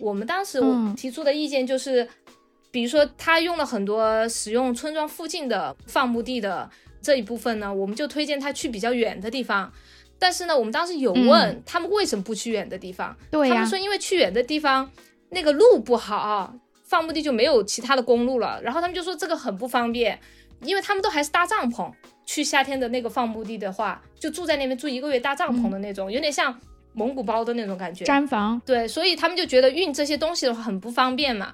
[0.00, 0.60] 我们当时
[0.96, 2.06] 提出的意见就是，
[2.72, 6.68] 比如说他用了很多使用村庄附近的放牧地的
[7.00, 9.72] 这一部分呢，我们就推荐他去比较远的地方。
[10.24, 14.90] 但是呢，我们当时有问他们为什么不去远的地方，对他们说因为去远的地方
[15.28, 20.18] 那个路不好，放牧地就没有其他的公路了，然后他们就说这个很不方便，
[20.62, 21.92] 因为他们都还是搭帐篷。
[22.24, 26.58] 去夏天的那个放牧地的话，就住在那边住一个月搭帐篷的那种，有点像
[26.94, 28.02] 蒙古包的那种感觉。
[28.06, 28.58] 毡房。
[28.64, 31.52] 对，所以他们就觉得运这些东西的话很不方便嘛。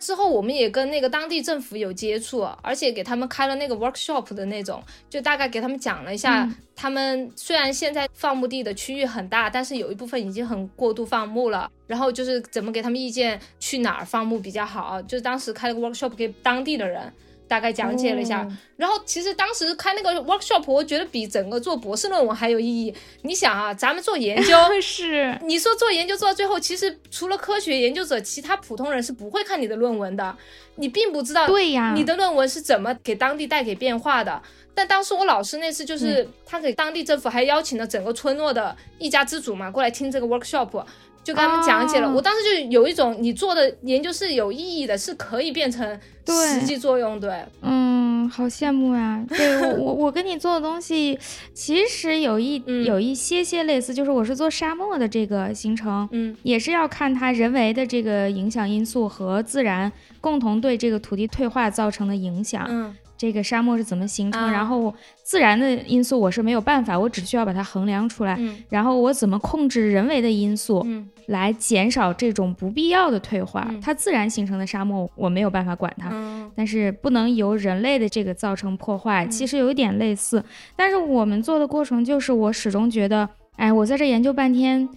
[0.00, 11.70] 之后我们也跟那个当地政府有接触，而且给他们开了那个 workshop 的那种，就大概给他们讲了一下，他们虽然现在放牧地的区域很大，但是有一部分已经很过度放牧了。
[11.86, 17.12] 然后就是怎么给他们意见，去哪儿放牧比较好，就是当时开了个 workshop 给当地的人。
[17.50, 22.94] 大概讲解了一下，然后其实当时开那个 workshop，我觉得比整个做博士论文还有意义。
[23.22, 30.36] 你想啊，咱们做研究 是，你说做研究做到最后，其实除了科学研究者，其他普通人是不会看你的论文的，
[30.76, 34.40] 你并不知道对呀，你的论文是怎么给当地带给变化的。
[34.72, 40.86] 但当时我老师那次就是他给当地政府还邀请了整个村落的一家之主嘛过来听这个 workshop。
[41.22, 47.20] 就跟他们讲解了，我当时就有一种你做的研究是有意义的，是可以变成实际作用。
[47.20, 49.24] 对，嗯，好羡慕呀。
[49.28, 51.18] 对我，我我跟你做的东西
[51.52, 62.66] 其实有一 有一些些类似，就是我是做沙漠的这个行程，嗯，也是要看它人为的这个影响因素和自然共同对这个土地退化造成的影响。
[62.68, 62.96] 嗯。
[63.20, 64.50] 这个沙漠是怎么形成？
[64.50, 68.40] 然后自然的因素我是没有办法，我只需要把它衡量出来。
[68.70, 70.82] 然后我怎么控制人为的因素，
[71.26, 73.70] 来减少这种不必要的退化？
[73.82, 76.10] 它自然形成的沙漠我没有办法管它，
[76.56, 79.26] 但是不能由人类的这个造成破坏。
[79.26, 80.42] 其实有一点类似，
[80.74, 84.88] 但是我们做的过程就是我始终觉得，哎，我在这研究半天。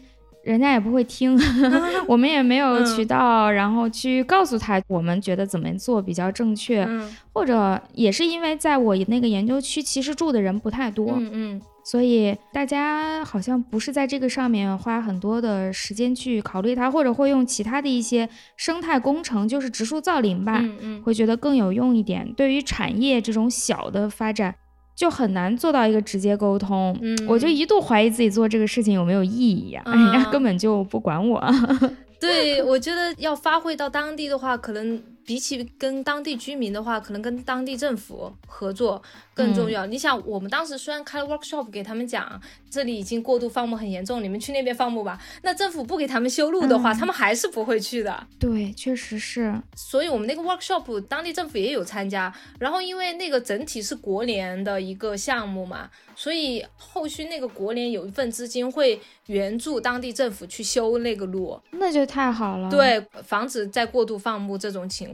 [0.43, 1.39] 人家也不会听，
[2.05, 6.87] 我们也没有渠道，然后去告诉他我们觉得怎么做比较正确，
[7.33, 18.27] 或者也是因为在我那个研究区，其实住的人不太多，嗯嗯，所以大家好像不是在这个上面花很多的时间去考虑它，或者会用其他的一些
[18.57, 22.33] 生态工程，就是植树造林吧，嗯嗯，会觉得更有用一点。
[22.33, 24.53] 对于产业这种小的发展。
[24.95, 31.43] 就很难做到一个直接沟通，我就一度怀疑自己做这个事情有没有意义呀， 人家根本就不管我。
[32.19, 35.01] 对，我觉得要发挥到当地的话，可能。
[35.25, 39.01] 比起跟当地居民的话，可能跟当地政府合作
[39.33, 39.85] 更重要。
[39.85, 45.17] 你想，我们当时虽然开了 workshop 给他们讲，这里已经过度放牧很严重，你们去那边放牧吧。
[45.43, 48.27] 那政府不给他们修路的话，他们还是不会去的。
[48.37, 49.55] 对，确实是。
[49.77, 52.33] 所以我们那个 workshop 当地政府也有参加。
[52.59, 62.69] 然后因为那个整体是国联的一个项目嘛，所以后续那个国联有一份资金会援助当地政府去修那个路，那就太好了。
[62.69, 65.07] 对，防止再过度放牧这种情。
[65.07, 65.12] 况，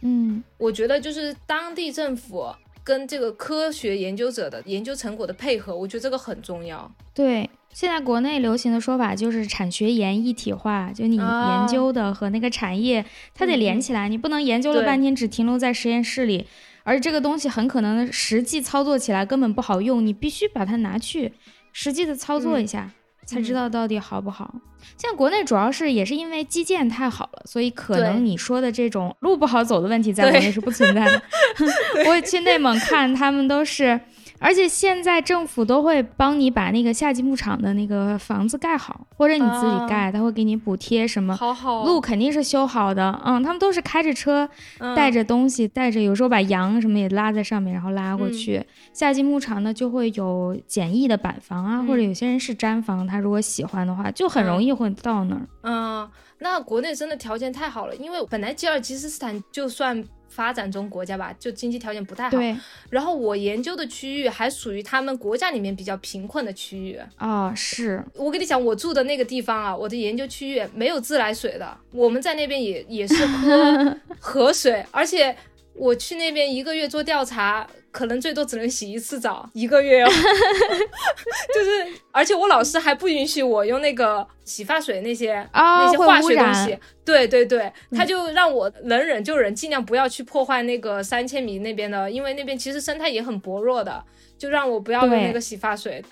[0.00, 2.46] 嗯，我觉得就是当地政府
[2.82, 6.90] 跟这个科学研究者的研究成果的配合，我觉得这个很重要。
[7.14, 13.04] 对，现在国内流行的说法就是产学研一体化，就你研究的和那个产业
[13.34, 16.46] 它得连起来，你不能研究了半天只停留在实验室里，
[16.84, 21.32] 而这个东西很可能实际操作起来根本不好用，你必须把它拿去
[21.72, 22.92] 实际的操作一下。
[23.26, 24.54] 才知道到底好不好。
[24.96, 31.22] 现在国内主要是也是因为基建太好了，所以可能你说的这种路不好走的问题在国内是不存在的。
[32.08, 34.00] 我去内蒙看，他们都是。
[34.38, 41.36] 而且现在政府都会帮你把那个夏季牧场的那个房子盖好，或者你自己盖，他会给你补贴什么。
[41.36, 43.20] 好好，路肯定是修好的。
[43.24, 44.48] 嗯，他们都是开着车，
[44.94, 48.64] 带着东西，带着有时候把羊什么也拉在上面，然后拉过去。
[48.92, 55.48] 夏季牧场呢就会有简易的板房啊，或者有些人是毡房，他如果喜欢的话，就很容易会到那儿。
[55.62, 56.08] 嗯。
[56.38, 62.30] 那国内真的条件太好了，因为本来吉尔吉斯斯坦就算发展中国家吧，就经济条件不太好。
[62.30, 62.54] 对。
[62.90, 67.54] 然后我研究的区域还属于他们国家里面比较贫困的区域啊。
[67.54, 75.34] 是我跟你讲，我住的那个地方啊，我的研究区域没有自来水的，我们在那边也也是喝 河水，而且
[75.76, 77.66] 我去那边一个月做调查。
[77.92, 80.06] 可能最多只能洗一次澡，一个月哦，
[81.54, 94.04] 就是，而且我老师还不允许我用那个洗发水那些那些化学东西，对对对，他就让我能忍就忍，尽量不要去破坏那个三千米那边的，因为那边其实生态也很薄弱的，
[94.36, 96.04] 就让我不要用那个洗发水，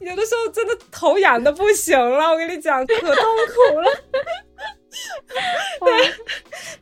[0.00, 3.88] 有的时候真的头痒的不行了，我跟你讲，可痛苦了。
[5.80, 6.12] 对，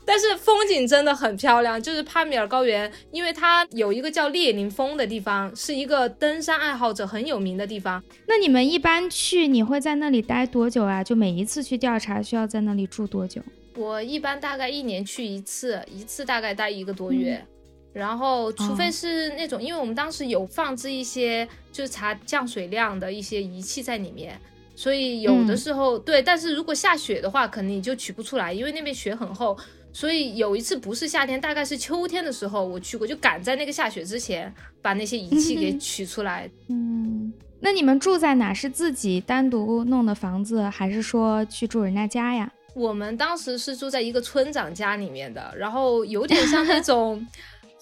[0.04, 1.80] 但是风景真的很漂亮。
[1.80, 8.02] 就是帕米尔高原，因为它有一个叫列宁峰的地方，是一个登山爱好者很有名的地方。
[8.26, 11.02] 那你们一般去，你会在那里待多久啊？
[11.02, 13.40] 就每一次去调查需要在那里住多久？
[13.76, 17.44] 我一般大概一年去一次，一次大概待一个多月。
[17.92, 24.40] 然后，除非是那种，因为我们当时有放置一些就是查降水量的一些仪器在里面。
[24.80, 29.54] 所以有的时候对，但是如果下雪的话，肯定就取不出来，因为那边雪很厚。
[29.92, 36.48] 所以有一次不是夏天，大概是秋天的时候，我去过，就赶在那个下雪之前把那些仪器给取出来。
[36.68, 38.54] 嗯，那你们住在哪？
[38.54, 42.50] 是自己单独弄的房子，还是说去住人家家呀？
[42.74, 47.22] 我们当时是住在一个村长家里面的，然后有点像那种。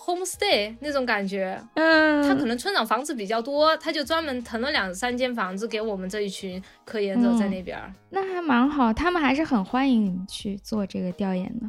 [0.09, 7.79] homestay 那种感觉，嗯，他可能村长房子比较多，他就专门腾了两三间房子给我们这一群科研者在那边。
[8.09, 11.69] 那还蛮好，他们还是很欢迎你们去做这个调研的。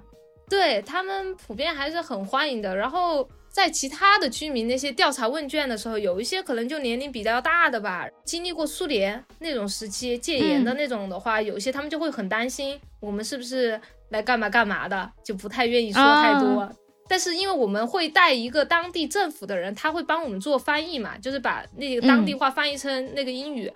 [0.49, 2.73] 对他们普遍还是很欢迎的。
[2.73, 16.71] 然后在其他的居民那些调查问卷的时候，有一些可能就年龄比较大的吧，经历过苏联那种时期戒严的那种的话，有一些他们就会很担心我们是不是来干嘛干嘛的，就不太愿意说太多。
[17.10, 23.69] 但是因为我们会带一个当地政府的人，他会帮我们做翻译嘛，就是把那个当地话翻译成那个英语，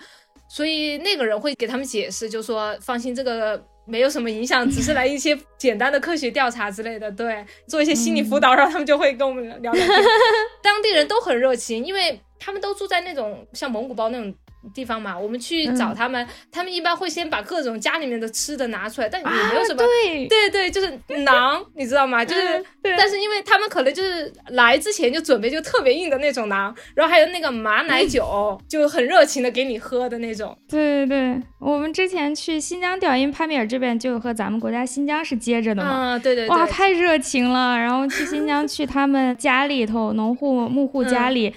[0.48, 9.88] 所以那个人会给他们解释，就说放心，这个没有什么影响，只是来一些 简单的科学调查之类的，对，做一些心理辅导，然后他们就会跟我们聊聊天。
[10.62, 14.34] 当地人都很热情，因为他们都住在那种像蒙古包那种。
[14.74, 20.93] 地方嘛，我们去找他们，他们一般会先把各种家里面的吃的拿出来，但也没有什么，对对对，就是
[21.26, 22.24] 馕， 你知道吗？
[22.24, 30.58] 就是，但是因为他们可能就是来之前就准备就特别硬的那种馕，然后还有那个马奶酒， 就很热情的给你喝的那种。
[30.70, 36.16] 对对对，我们之前去新疆调研，帕米尔这边就和咱们国家新疆是接着的嘛。
[36.16, 36.48] 嗯，对对。
[36.48, 37.78] 哇，太热情了！
[37.78, 41.54] 然后去新疆去他们家里头，农户牧户家里。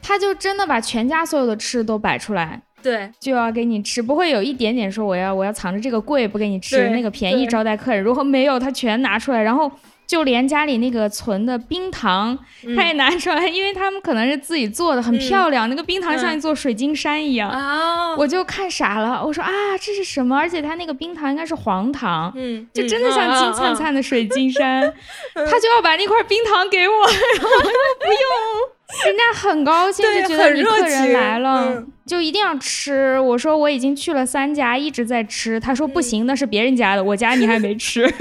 [0.00, 8.02] 他就真的把全家所有的吃都摆出来，对，就要给你吃，不会有一点点说我要我要藏着这个贵不给你吃，那个便宜招待客人。
[8.02, 9.70] 如果没有，他全拿出来，然后
[10.06, 12.38] 就连家里那个存的冰糖
[12.74, 18.16] 他也拿出来，因为他们可能是自己做的，很漂亮，那个冰糖像一座水晶山一样啊！
[18.16, 20.36] 我就看傻了，我说啊，这是什么？
[20.38, 24.82] 而且他那个冰糖应该是黄糖，嗯，就真的像金灿灿的水晶山，
[25.34, 28.77] 他就要把那块冰糖给我，然后我说不用。
[29.04, 33.20] 人家很高兴，就觉得你客人来了，就一定要吃。
[33.20, 35.60] 我说我已经去了三家，一直在吃。
[35.60, 38.00] 他说不行，那是别人家的，我家你还没吃。
[38.08, 38.16] 对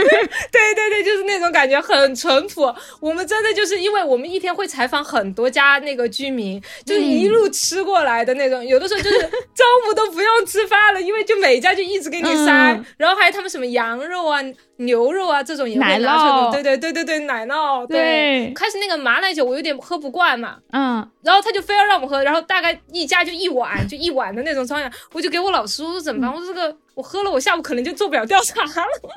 [0.76, 2.76] 对对，就是那种感觉，很淳朴。
[3.00, 8.64] 我们真的就是因为我们一天会采访很多家那个居民，就是一路吃过来的那种。
[8.66, 9.20] 有的时候就是
[9.56, 12.84] 中午都不用吃饭了，因为就每家就一直给你塞。
[12.98, 14.42] 然后还有他们什么羊肉啊。
[14.78, 16.52] 牛肉啊，这种也会拿出来。
[16.52, 17.86] 对对对对对，奶酪。
[17.86, 26.32] 对，开始那个马奶酒我有点喝不惯嘛，嗯，然后他就非要让我们喝，然后大概一家就一碗，就一碗的那种装量，我就给我老师说怎么办？
[26.32, 26.78] 我说这个。
[26.98, 28.68] 我喝了，我下午可能就做不了调查了。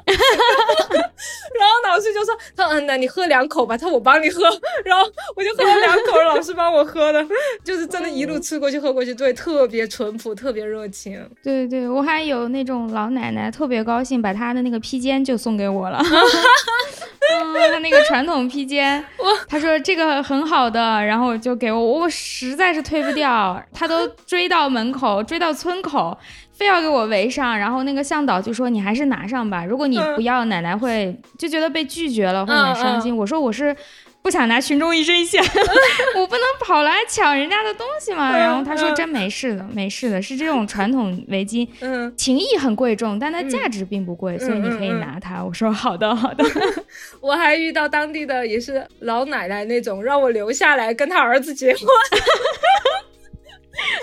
[0.06, 4.42] 然后老师就说：“他嗯，那你喝两口吧。”他说：“我帮你喝。”
[4.84, 7.26] 然后我就喝了两口，老师帮我喝的，
[7.64, 11.26] 就是真的一路吃过去喝过去，对，特别淳朴，特别热情。
[11.42, 16.02] 对对，我还有那种老奶奶特别高兴，把她的那个披肩就送给我了。
[17.32, 19.02] 嗯，她那个传统披肩，
[19.48, 26.18] 她说这个很好的，然后就给我，我实在是推不掉，她都追到门口，追到村口。
[26.60, 33.74] 非要给我围上，然后那个向导就说：“你还是拿上吧，如果你不要，奶奶会就觉得被拒绝了，会很伤心。”我说：“我是
[34.20, 35.42] 不想拿群众一身险，
[36.16, 46.44] 我不能跑来抢人家的东西嘛。”然后他说：“真没事的，没事的，是这种传统围巾， 嗯情谊很贵重，但它价值并不贵，所以你可以拿它。”我说：“好的，好的。
[47.22, 51.86] ”我还遇到当地的也是老奶奶那种，让我留下来跟他儿子结婚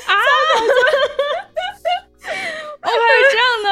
[0.07, 0.17] 啊。
[2.87, 3.67] 哦，还有这样的，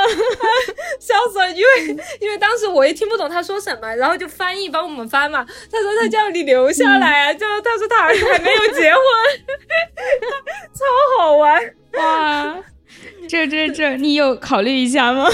[1.00, 5.46] 笑死了，因为因为当时我也听不懂他说什么，然后就翻译帮我们翻嘛。
[5.72, 9.02] 他说他叫你留下来，就他说他儿子还没有结婚，
[10.74, 10.84] 超
[11.18, 11.76] 好玩。
[11.94, 12.64] 哇！
[13.28, 15.28] 这这这，你有考虑一下吗？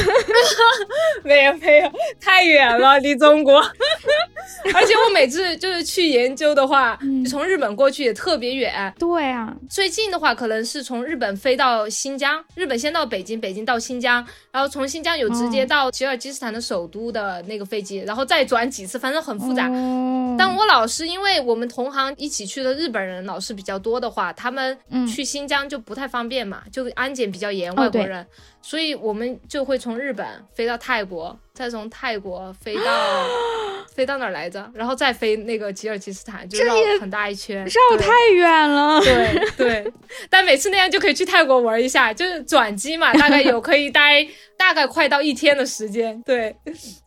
[1.23, 3.61] 没有没有，太远了，离中国。
[4.73, 6.97] 而且我每次就是去研究的话，
[7.29, 8.93] 从日本过去也特别远。
[8.97, 19.67] 对啊，最近的话可能是从日本飞到新疆，日本先到北京，北京到新疆，然后从新疆有直接到吉尔吉斯斯坦的首都的那个飞机，然后再转几次，反正很复杂。
[20.37, 24.77] 但我老是因为我们同行一起去的日本人老是比较多的话，他们
[25.07, 28.25] 去新疆就不太方便嘛，就安检比较严，外国人。
[28.61, 32.81] 所以我们就会从日本飞到泰国，再从泰国飞到
[33.95, 34.69] 飞到哪儿来着？
[34.73, 38.99] 然后再飞那个吉尔吉斯斯坦，就绕很大一圈，绕太远了。
[39.01, 39.93] 对对，
[40.29, 46.21] 但每次那样就可以去泰国玩一下，就是转机嘛， 大概有可以待大概快到一天的时间。
[46.23, 46.55] 对，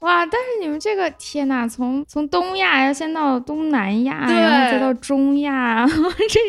[0.00, 0.26] 哇！
[0.26, 5.86] 但是你们这个天呐，从从东亚要先到东南亚，然后再到中亚，
[6.28, 6.40] 这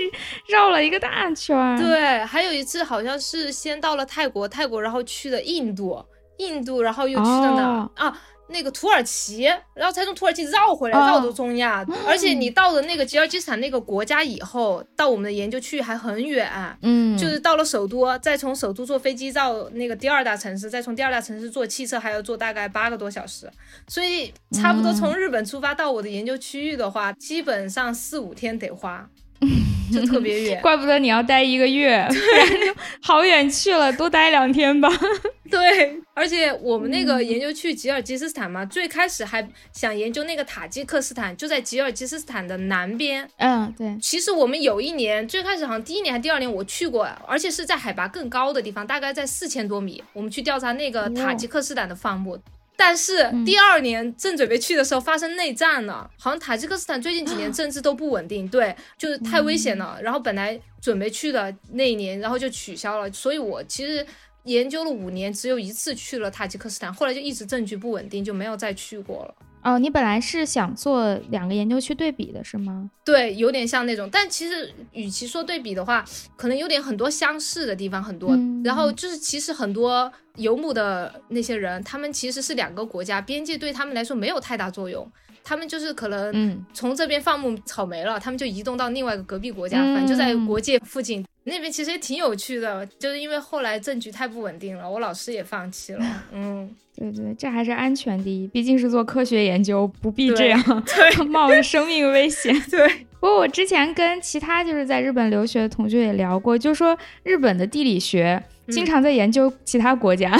[0.53, 1.55] 绕了一个大圈。
[1.77, 4.95] 对，还有一次好像是先到了泰国，泰国然后。
[4.95, 6.01] 然后去的印度，
[6.37, 8.21] 印度，然后又去了哪啊？
[8.47, 9.41] 那个土耳其，
[9.73, 11.83] 然后才从土耳其绕回来，绕到中亚。
[12.07, 16.47] 而且你到了那个吉尔吉斯坦那个国家以后，到我们的研究区域还很远。
[16.83, 23.49] 嗯，就是到了首都，再从首都坐飞机到那个第二大城市，再从第二大城市坐汽车，还要坐大概八个多小时。
[23.87, 29.09] 所以差不多从日本出发到我的研究区域的话，基本上四五天得花。
[29.93, 34.89] 就特别远，怪不得你要待一个月，不 然就好远去了，多待两天吧。
[35.51, 43.29] 对，而且我们那个研究去吉尔吉斯斯坦嘛，最开始还想研究那个塔吉克斯坦，就在吉尔吉斯斯坦的南边。
[43.37, 43.95] 嗯，对。
[44.01, 52.39] 其实我们有一年，最开始好像第一年还第二年我去过，而且是在海拔更高的地方，大概在四千多米，我们去调查那个塔吉克斯坦的放牧。
[52.77, 59.97] 但是第二年正准备去的时候发生内战了，好像塔吉克斯坦最近几年政治都不稳定，对，就是太危险了。
[60.01, 63.11] 然后本来准备去的那一年，然后就取消了。
[63.11, 64.05] 所以我其实
[64.43, 69.35] 研究了五年，只有一次去了塔吉克斯坦，后来就一直政局不稳定，就没有再去过了。
[69.65, 72.91] 哦，你本来是想做两个研究去对比的是吗？
[73.03, 76.05] 对，有点像那种，但其实与其说对比的话，
[76.35, 78.37] 可能有点很多相似的地方很多。
[78.63, 85.11] 然后就是其实很多游牧的那些人，他们其实是两个国家，边界对他们来说没有太大作用。
[85.45, 91.23] 他们就是可能从这边放牧草莓了，他们就移动到另外一个隔壁国家，反正就在国界附近。
[91.43, 96.03] 那边其实也挺有趣的，就是因为后来政局太不稳定了，我老师也放弃了。
[96.33, 96.75] 嗯。
[96.97, 102.57] 对对，这还是安全第一，毕竟是做科学研究，不必这样 对 冒着生命危险。
[102.71, 102.87] 对，
[103.19, 110.31] 不过我之前跟其他就是在日本留学的同学也聊过，就说日本的地理学经常在研究其他国家。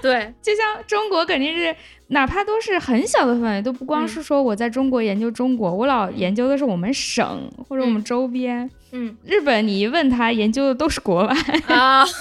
[0.00, 1.76] 对，就像中国肯定是，
[2.12, 8.70] 哪怕都是很小的范围，都不光是说我在中国研究中国，我老研究的是我们省或者我们周边。
[8.92, 11.34] 嗯，日本你一问他，研究的都是国外
[11.66, 12.04] 啊。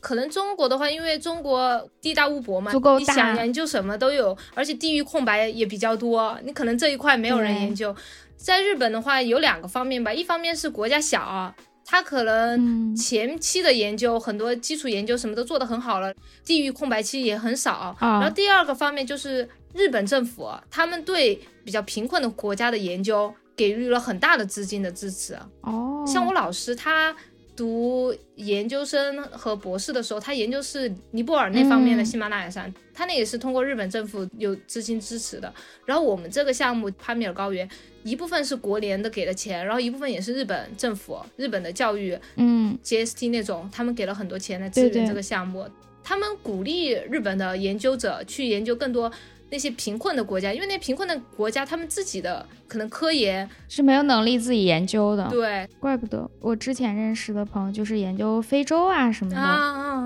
[0.00, 7.94] 可能中国的话，因为中国地大物博嘛，你想研究什么都有，而且地域空白也比较多，你可能这一块没有人研究。
[8.36, 11.52] 在日本的话，有两个方面吧，一方面是国家小，
[11.90, 16.14] 它可能前期的研究很多基础研究什么都做得很好了，
[16.44, 17.96] 地域空白期也很少。
[17.98, 25.34] 然后第二个方面就是日本政府，他们对比较贫困的国家的研究给予了很大的资金的支持。
[25.62, 27.16] 哦，像我老师他。
[27.58, 35.52] 读研究生和博士的时候，他研究是尼泊尔那方面的喜马拉雅山，他那也是通过日本政府有资金支持的。
[35.84, 37.68] 然后我们这个项目帕米尔高原，
[38.04, 45.68] 一部分是国联的给的钱，然后一部分也是日本政府、日本的教育，嗯，GST 那种，他们给了很多钱来支援这个项目。
[46.04, 49.10] 他们鼓励日本的研究者去研究更多。
[49.50, 55.28] 那些贫困的国家，因为那贫困的国家，他们自己的可能科研是没有能力自己研究的。
[55.28, 59.36] 对，怪不得我之前认识的朋友就是研究非洲啊什么的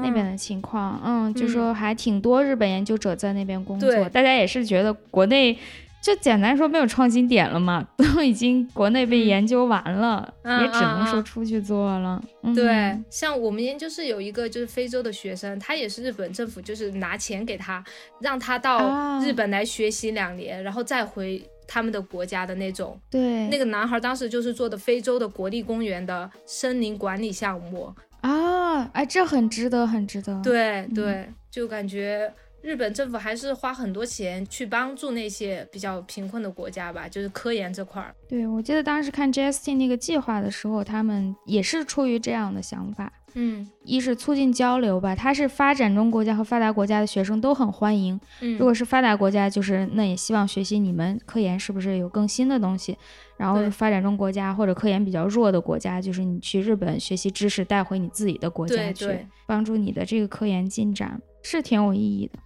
[0.03, 5.59] 那边的情况，嗯，就说还挺多日本研究者在那边工作，大家也是觉得国内。
[6.03, 12.20] 就简单说，没有创新点了嘛， 都已经国内被研究完了，也只能说出去做了。
[12.57, 17.82] 对，像我们研究室有一个就是非洲的学生，他也是日本政府就是拿钱给他，
[18.20, 22.98] 让他到日本来学习两年，然后再回他们的国家的那种。
[23.09, 30.40] 对，那个男孩当时就是做的非洲的国立公园的森林管理项目啊，哎，这很值得，很值得。
[30.42, 32.34] 对对，就感觉。
[32.63, 38.15] 日本政府还是花很多钱去帮助那些比较贫困的国家吧，就是科研这块儿。
[38.29, 43.13] 对，我记得当时看 GST 那个计划的时候，他们也是出于这样的想法。
[43.35, 48.21] 嗯，一是促进交流吧，它是发展中国家和发达国家的学生都很欢迎。
[48.41, 52.97] 嗯，如果是发达国家，就是那也希望学习你们科研是不是有更新的东西。
[53.39, 62.39] 然后发展中国家或者科研比较弱的国家，就是你去日本学习知识带回你自己的国家去，帮助你的这个科研进展，是挺有意义的。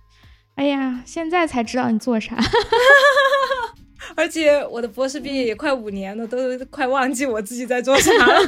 [0.57, 2.37] 哎呀，现在才知道你做啥。
[4.17, 6.39] 而且我的博士毕业也快五年了，都
[6.71, 8.41] 快忘记我自己在做啥了。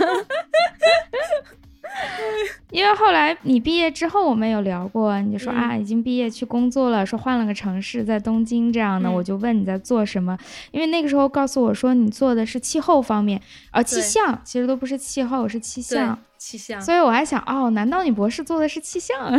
[2.71, 10.39] 因为后来你毕业之后，我们有聊过，你就说啊，已经毕业去工作了，说换了个城市，在东京这样的，我就问你在做什么。
[10.71, 13.41] 因为那个时候告诉我说你做的是气候方面，
[13.73, 16.81] 呃，气象，其实都不是气候，是气象，气象。
[16.81, 19.33] 所以我还想，哦，难道你博士做的是气象？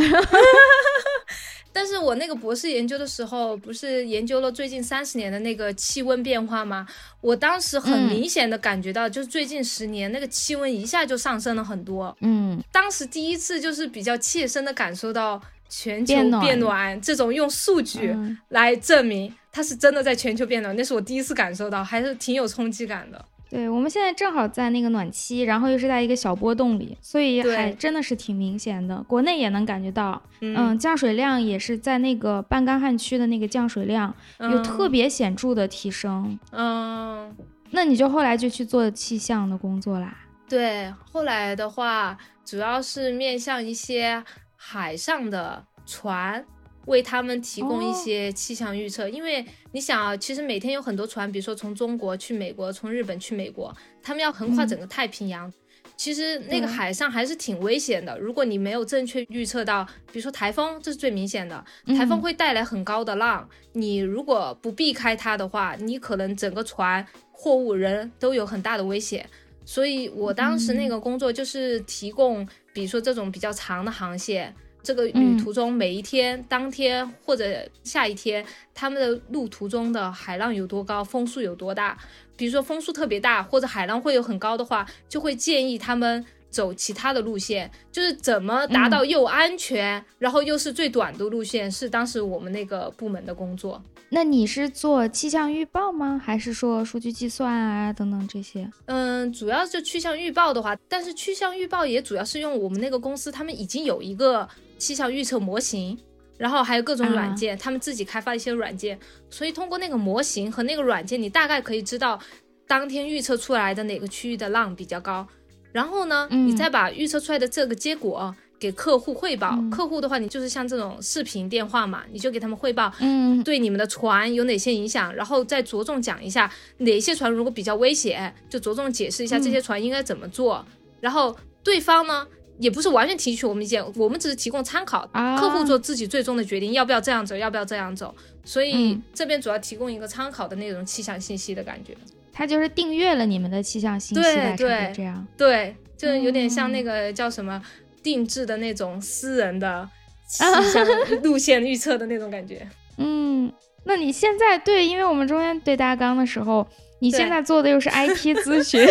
[1.72, 6.88] 但是我那个博士研究的时候，不是研究了最近三十年的那个气温变化吗？
[7.22, 12.16] 我当时很明显的感觉到，就是最近十年那个气温一下就上升了很多。
[12.22, 18.16] 嗯，当时第一次就是比较切身的感受到全球变暖这种用数据
[18.50, 23.24] 来证明它是真的在全球变暖，那是我第一次感受到，还是挺有冲击感的。
[23.50, 29.02] 对，我们现在正好在那个暖期，然后又是在一个小波动里，所以还真的是挺明显的。
[29.08, 36.38] 国内也能感觉到，嗯，降水量也是在那个半干旱区的那个降水量有特别显著的提升。
[36.52, 37.36] 嗯，
[37.72, 40.16] 那你就后来就去做气象的工作啦？
[40.48, 44.24] 对，后来的话主要是面向一些
[44.56, 46.46] 海上的船。
[46.86, 55.52] 为他们提供一些气象预测，因为你想啊，其实每天有很多船，比如说从中国去美国，从日本去美国，他们要横跨整个太平洋，
[55.96, 58.18] 其实那个海上还是挺危险的。
[58.18, 69.30] 如果你没有正确预测到，比如说台风，这是最明显的，台风会带来很高的浪，你如果不避开它的话，你可能整个船、货物、人都有很大的危险。
[69.64, 74.56] 所以我当时那个工作就是提供，比如说这种比较长的航线。
[74.82, 81.98] 这个旅途中每一天、当天或者下一天，他们的路途中的海浪有多高，风速有多大？
[82.38, 87.70] 比如说风速特别大，或者海浪会有很高的话，就会建议他们走其他的路线。
[87.92, 93.84] 就是怎么达到又安全，然后又是最短的路线，是当时我们那个部门的工作。
[94.12, 96.20] 那你是做气象预报吗？
[96.24, 98.72] 还是说数据计算啊等等这些？
[98.86, 104.48] 嗯，主要就气象预报的话，但是气象预报也主要是用我们那个公司，他们已经有一个。
[104.80, 105.96] 气象预测模型，
[106.38, 108.98] 然后还有各种软件，他们自己开发一些软件，
[109.30, 112.20] 所以通过那个模型和那个软件，你大概可以知道
[112.66, 115.28] 当天预测出来的哪个区域的浪比较高。
[115.72, 119.56] 然后呢，你再把预测出来的这个结果给客户汇报。
[119.70, 130.66] 客户的话，你就是像这种视频电话嘛，你就给他们汇报，嗯，对你们的船有哪些影响，然后再着重讲一下哪些船如果比较危险，就着重解释一下这些船应该怎么做。
[131.00, 132.26] 然后对方呢？
[132.60, 138.14] 也不是完全提取我们意见，我们只是提供参考，客户做自己最终的决定，要不要这样走，要不要这样走。
[138.44, 141.96] 所以这边主要提供一个参考的那种气象信息的感觉。
[142.34, 147.62] 他就是订阅了你们的气象信息，对对，这样，对，就有点像那个叫什么
[148.04, 149.90] 定制的那种私人的
[150.30, 150.86] 气象
[151.24, 152.68] 路线预测的那种感觉。
[152.98, 153.52] 嗯，
[153.86, 156.68] 那你现在对，因为我们中间对大纲的时候。
[157.00, 158.86] 你现在做的又是 IT 咨询，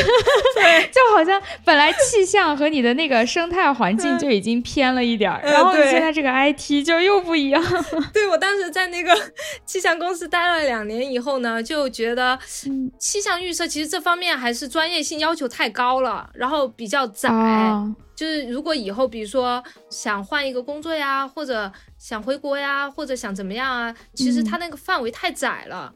[0.55, 7.63] 对， 就好像本来气象和你的那个生态环境就已经偏了一点儿，然后你现在这个 IT 就又不一样。
[8.13, 9.15] 对我当时在那个
[9.67, 12.39] 气象公司待了两年以后呢，就觉得
[12.99, 17.29] 气象预测其实这方面还是专业性要求太高了，然后比较窄。
[18.17, 25.93] 就是如果以后比如说想换一个工作呀，或者想回国呀，或者想怎么样啊，其实它那个范围太窄了。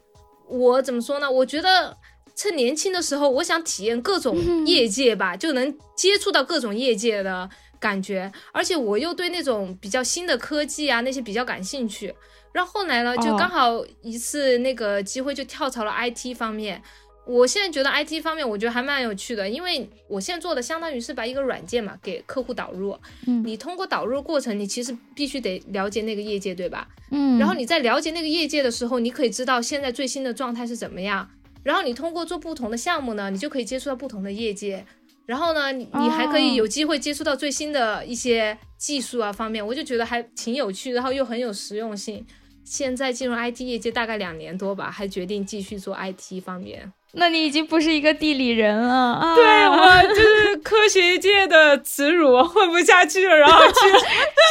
[0.47, 1.29] 我怎么说呢？
[1.29, 1.97] 我觉得
[2.35, 8.31] 趁年轻的时候，我想体验各种业界吧，就能接触到各种业界的感觉。
[8.53, 12.15] 而且我又对那种比较新的科技啊那些比较感兴趣。
[12.53, 16.83] 然后后来呢，就刚好一次那个机会就跳槽了 IT 方面。
[17.25, 22.99] 我现在觉得 IT 方面，我觉得还蛮有趣的，因为我现在做的相当于是把一个软件嘛给客户导入。
[23.29, 26.89] 嗯，你通过导入过程，你其实必须得了解那个业界，对吧？
[27.13, 31.31] 嗯，然后你在了解那个业界的时候，你可以知道现在最新的状态是怎么样。
[31.63, 34.85] 然后你通过做不同的项目呢，你就可以接触到不同的业界。
[35.25, 42.27] 然后呢，你你还可以有机会接触到最新的一些技术啊方面，我就觉得还挺有趣，然后又很有实用性。
[42.65, 46.93] 现在进入 IT 业界大概两年多吧，还决定继续做 IT 方面。
[47.15, 49.35] 那你已经不是一个地理人了啊！
[49.35, 53.75] 对我就是科学界的耻辱，混不下去了，然后去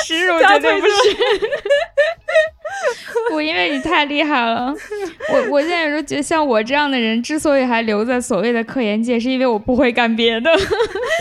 [0.05, 0.93] 耻辱绝对不是。
[3.30, 4.74] 不，因为你太厉害了。
[5.34, 10.49] 我我现在有时候觉得，像我这样的人，之所以还留在所谓的科研界，是因为我不会干别的。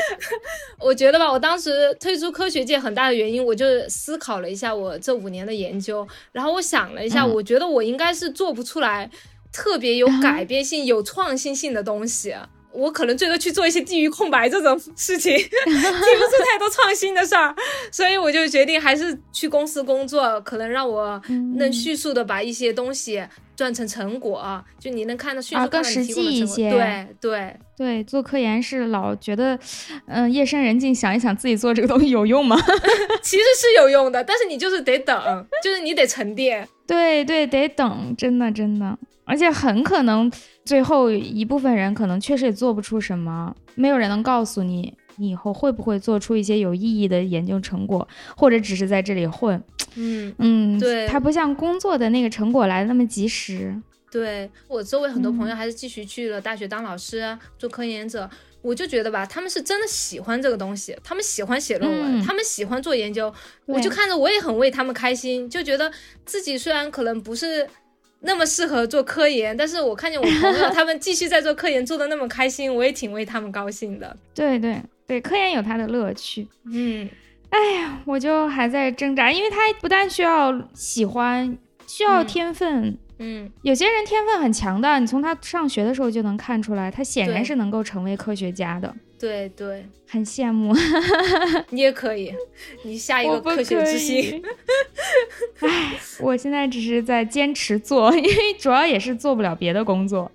[0.78, 9.10] 我觉得吧，我当时退出科学界很大的原因，我就思考了一下我这五年的研究，然后我想了一下，我觉得我应该是做不出来
[9.52, 12.34] 特别有改变性、有创新性的东西。
[12.72, 17.52] 我可能最多去做一些地域空白这种事情， 提不出太多创新的事儿，
[17.90, 21.20] 所以我就决定还是去公司工作，可能让我
[21.56, 23.24] 能迅速的把一些东西
[23.60, 26.70] 转成成果，就你能看到迅速更实际一些。
[26.70, 29.58] 对对对，做科研是老觉得，
[30.06, 32.56] 嗯，夜深人静想一想自己做这个东西有用吗？
[33.20, 36.66] 其实是有用的，但是你就是得等，就是你得沉淀。
[36.88, 38.98] 对对，得等，真的真的。
[39.26, 40.32] 而且很可能
[40.64, 49.62] 最后一部分人可能确实也做不出什么，没有人能告诉你你以后会不会做出一些有意义的研究成果，或者只是在这里混。
[49.96, 53.76] 嗯嗯，对，它不像工作的那个成果来的那么及时。
[54.10, 58.28] 对我周围很多朋友还是继续去了大学当老师做科研者，
[58.62, 63.32] 我就觉得吧，他们是真的喜欢这个东西，他们喜欢写论文，他们喜欢做研究，
[63.66, 65.92] 我就看着我也很为他们开心，就觉得
[66.24, 67.68] 自己虽然可能不是。
[68.22, 74.14] 那么适合做科研，但是我看见我朋友 他们继续在做科研，做的那么开心，我也挺为他们高兴的。
[74.34, 74.78] 对对
[75.10, 76.46] 对，科研有它的乐趣。
[76.72, 77.08] 嗯，
[77.48, 82.96] 哎呀，我就还在挣扎，因为它不但需要喜欢，需要天分。
[83.18, 88.94] 嗯，有些人天分很强的，你从他上学的时候就能看出来，他显然是能够成为科学家的。
[89.18, 90.72] 对对，很羡慕。
[91.70, 92.32] 你也可以，
[92.84, 94.40] 你下一个科学之星。
[95.58, 100.30] 唉， 我现在只是在坚持做，因为主要也是做不了别的工作。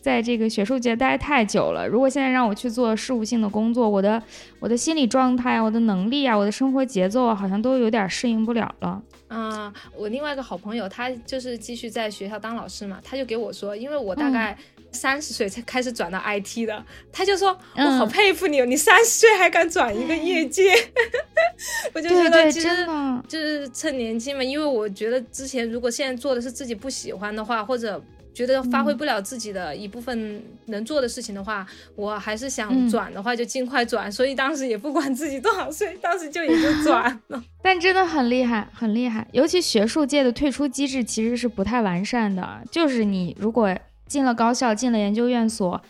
[0.00, 4.22] 在这个学术界待太久了，如果现在让我去做事务性的工作，我的
[4.58, 9.02] 我的心理状态啊、我的能力啊、我的生活节奏啊，好像都有点适应不了了。
[9.28, 14.56] 啊，我另外一个好朋友，他就是继续在学校当老师嘛，他就给我说，因为我大概
[14.90, 20.72] 三十岁才开始转到 IT 的，他就说我好佩服你，你三十岁还敢转一个业界，
[21.94, 22.68] 我就觉得其实
[23.28, 28.02] 就是趁年轻嘛，因为我觉得之前如果现在做的是自己不喜欢的话，或者。
[28.34, 31.66] 觉得发挥不了自己的一部分能做的事情的话，
[31.96, 34.10] 我还是想转的话就尽快转。
[34.10, 37.42] 所以当时也不管自己多少岁，当时就也就转了。
[37.62, 39.26] 但真的很厉害，很厉害。
[39.32, 43.76] 尤其学术界的退出机制其实是不太完善的，就是你如果
[44.06, 45.80] 进了高校，进了研究院所。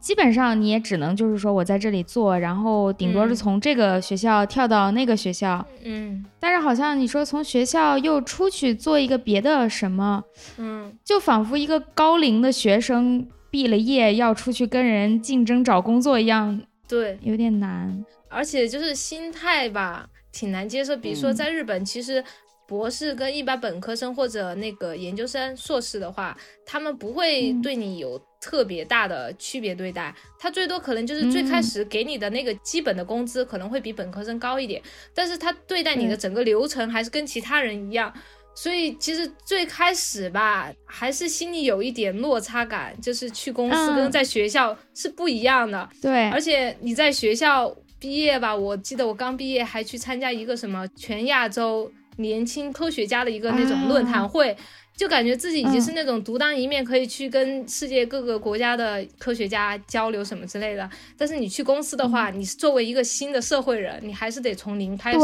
[0.00, 10.24] 基本上你也只能就是说我在这里做，然后顶多是从这个学校跳到那个学校，嗯，但是好像你说从学校又出去做一个别的什么，
[10.56, 20.96] 嗯，就仿佛一个高龄的学生毕了业要出去跟人竞争找工作一样，对，有点难，而且就是心态吧，挺难接受。
[20.96, 22.24] 比如说在日本，其实。
[22.70, 34.82] 博士跟一般本科生或者那个研究生、硕士的话，他们不会对你有特别大的区别对待，他最多可能就是最开始给你的那个基本的工资可能会比本科生高一点，
[35.14, 38.12] 但是他对待你的整个流程还是跟其他人一样，
[38.54, 45.88] 所以其实最开始吧，还是心里有一点落差感，就是去公司跟在学校是不一样的。
[46.00, 51.92] 对，而且你在学校毕业吧，我记得我刚毕业还去参加一个什么全亚洲。
[52.16, 54.54] 年轻科学家的一个那种论坛会，
[55.00, 60.86] 就感觉自己已经是那种独当一面，可以去跟世界各个国家的科学家交流什么之类的。
[61.16, 65.18] 但是你去公司的话，你是作为一个新的社会人，你还是得从零开始。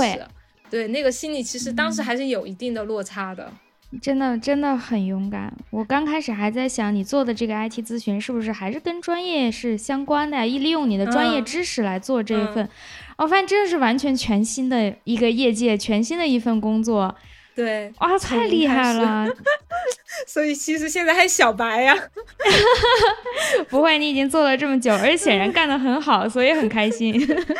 [0.70, 3.52] 对，那个心里其实当时还是有一定的落差的。
[4.00, 5.52] 真的真的很勇敢。
[5.68, 10.46] 我刚开始还在想，你做的这个 IT 咨询是不是还是跟专业是相关的呀？
[10.46, 12.66] 一利用你的专业知识来做这一份。
[13.18, 17.14] 我发现真的是完全全新的一个业界，全新的一份工作。
[17.56, 19.26] 对，哇，太厉害了！
[20.26, 21.96] 所以其实现在还小白呀，
[23.70, 27.18] 不会，你已经做了这么久，而且显然干得很好，所以很开心。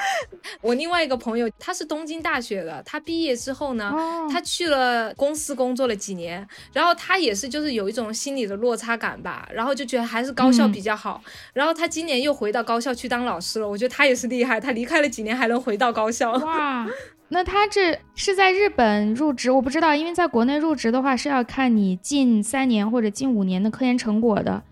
[0.60, 3.90] 我另外一个朋友，他是东京大学的，他毕业之后呢，
[4.30, 11.22] 他去了公司工作了几年，然后他也是就是有一种心理的落差感吧，然后就觉得还是高校比较好，
[11.54, 16.32] 然后他今年又回到高校去当老师了，我觉得他也是厉害，他离开了几年还能回到高校。
[16.32, 16.86] 哇！
[17.28, 24.62] 那他这是在日本入职，我不知道，因为在国内入职的话是要看你近三年或者近五年的科研成果的。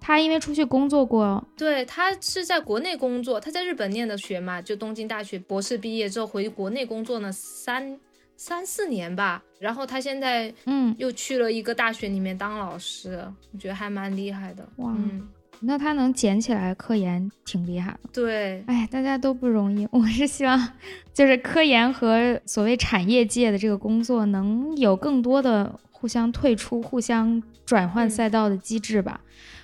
[0.00, 7.98] 他因为出去工作过，对他是在国内工作，他在日本念的学嘛，就东京大学博士毕业之后回国内工作呢三
[8.36, 14.68] 三四年吧，然后他现在嗯又去了一个大学里面当老师，我觉得还蛮厉害的。
[14.76, 14.94] 哇。
[15.66, 18.10] 那他能捡起来科研，挺厉害的。
[18.12, 19.86] 对，哎，大家都不容易。
[19.90, 20.68] 我是希望，
[21.12, 25.78] 就是科研和所谓产业界的这个工作能有更多的。
[25.96, 29.22] 互相退出、互相转换赛道的机制吧。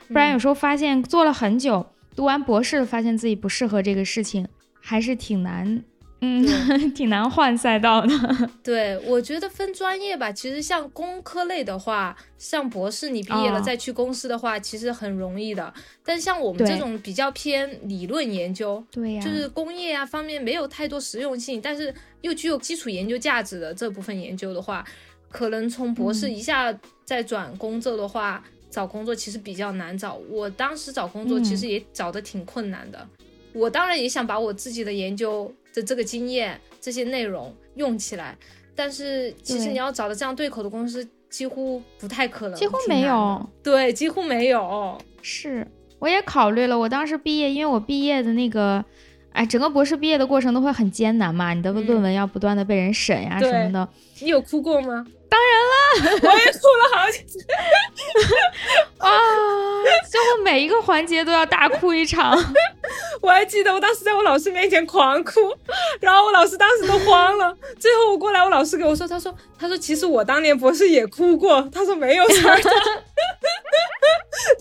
[0.08, 1.84] 不然有时候发现做了很久，
[2.16, 4.48] 读完博士发现自己不适合这个事情，
[4.80, 5.82] 还是挺难。
[6.22, 6.44] 嗯，
[6.92, 8.08] 挺难换赛道的。
[8.62, 15.72] 对，我觉得分专业吧，其实像工科类的话，像博士你毕业了再去公司的话，其实很容易的。
[16.04, 24.84] 但像我们这种比较偏理论研究，对呀，就是工业啊方面没有太多实用性，但是又具有基础研究价值的这部分研究的话，
[25.30, 26.70] 可能从博士一下
[27.06, 30.20] 再转工作的话，找工作其实比较难找。
[30.28, 33.08] 我当时找工作其实也找的挺困难的。
[33.54, 35.50] 我当然也想把我自己的研究。
[35.74, 38.36] 的这个经验，这些内容用起来，
[38.74, 44.98] 但是其实你要找到这样对口的公司，几乎不太可能，几乎没有，对，几乎没有。
[45.22, 45.66] 是，
[45.98, 48.84] 我也考虑了，我当时毕业，因为我毕业的那个，
[49.32, 53.88] 哎，整个博士毕业的过程都会很艰难嘛，你的论文要不断的被人审呀什么的。
[54.20, 55.06] 你有哭过吗？
[55.28, 55.74] 当然了，
[56.22, 57.38] 我也哭了好几次
[58.98, 59.08] 啊，
[60.10, 62.36] 最后每一个环节都要大哭一场。
[63.22, 65.32] 我还记得我当时在我老师面前狂哭，
[66.00, 67.54] 然后我老师当时都慌了。
[67.78, 72.58] 最后我过来，我老师给我说，他说，他说其实我当年博士也哭过，他说没有事儿。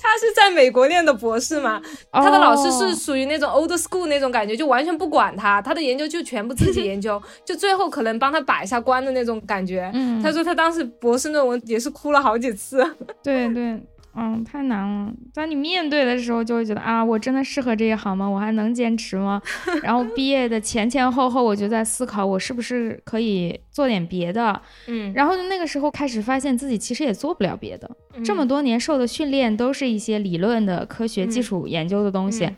[0.02, 9.90] 他是在美国念的博士嘛，他的老师是属于那种 old school 那种感觉，就完全不管他，他的研究就全部自己研究， 就最后可能帮他把一下关的那种感觉。
[10.22, 12.84] 他说他当时博士论文也是哭了好几次。
[13.22, 13.80] 对对。
[14.16, 15.14] 嗯，太难了。
[15.36, 18.28] 当你面对的时候，就会觉得啊，我真的适合这一行吗？
[18.28, 19.40] 我还能坚持吗？
[19.84, 24.60] 然后毕业的前前后后，我就在思考，我是不是可以做点别的？
[24.88, 27.90] 嗯，然后那个时候开始发现自己其实也做不了别的。
[28.26, 32.50] 这么多年受的训练都是一些理论的科学基础研究的东西。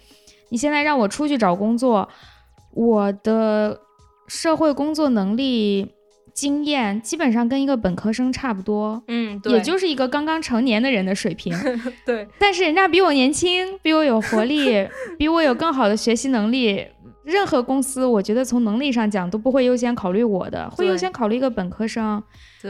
[0.50, 2.08] 你现在让我出去找工作，
[2.74, 3.78] 我的
[4.28, 5.92] 社会工作能力。
[6.34, 11.54] 经验基本上跟一个本科生差不多，嗯，也就是一个刚刚成年的人的水平，
[12.06, 12.28] 对。
[12.40, 16.86] 但是人家比我年轻，比我有活力， 比我有更好的学习能力。
[17.24, 22.22] 任何公司，我觉得从能力上讲都不会优先考虑我的，会优先考虑一个本科生。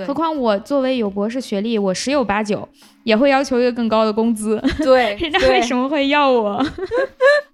[0.05, 2.67] 何况我作为有博士学历，我十有八九
[3.05, 4.61] 也会要求一个更高的工资。
[4.79, 6.61] 对， 人家为什么会要我？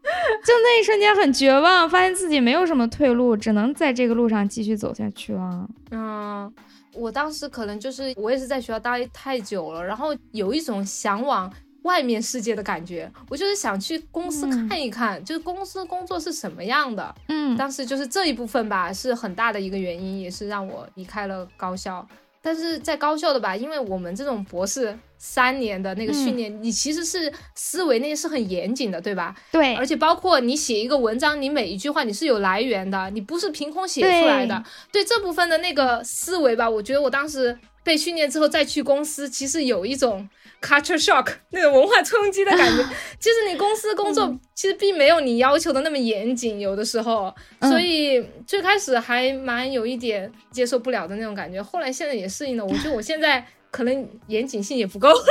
[0.45, 5.68] 就那一瞬间很绝望，发现自己没有什么退路，只能在这个路上继续走下去了。
[5.91, 6.51] 嗯，
[6.93, 11.51] 我当时可能就是我也是在学校待太久了，然后有一种向往
[11.84, 17.16] 外面世界的感觉，我就是想去公司看一看，就是公司工作是什么样的。
[17.28, 22.05] 嗯，当时就是这一部分吧，是很大的一个原因，也是让我离开了高校。
[22.41, 29.36] 但是在高校的吧，因为我们这种博士三年的那个训练，你其实是思维那些是很严谨的，对吧？
[29.51, 29.76] 对。
[29.76, 34.63] 而且包括你写一个文章，你每一句话你是有来源的，你不是凭空写出来的。
[34.91, 40.28] 对这部分的那个思维吧，我觉得我当时被训练之后再去公司，其实有一种。
[40.59, 42.84] Culture shock 那种文化冲击的感觉，
[43.22, 51.61] 其实你公司工作其实并没有你要求的那么严谨，有的时候，所以最开始还蛮有一点接受不了的那种感觉。
[51.61, 55.26] 后来现在也适应了，我觉得我现在可能严谨性也不够了。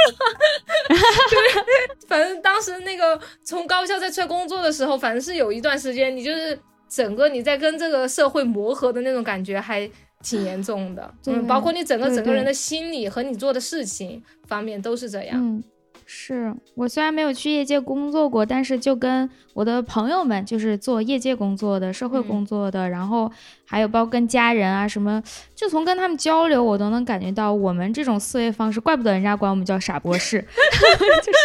[2.06, 6.58] 反正当时那个从高校再出来工作的时候，反正是有一段时间，你就是
[6.88, 9.90] 整个你在跟这个社会磨合的那种感觉还。
[10.22, 15.36] 挺严重的，嗯，包括你整个整个人的心理和你做的事情方面都是这样。
[15.36, 15.62] 嗯，
[16.08, 23.28] 是我虽然没有去业界工作过，但是就跟我的朋友们，就是做业界工作的、社会工作的，然后
[23.66, 25.20] 还有包括跟家人啊什么，
[25.56, 31.38] 就从跟他们交流，我都能感觉到我们这种思维方式，怪不得人家管我们叫傻博士， 就是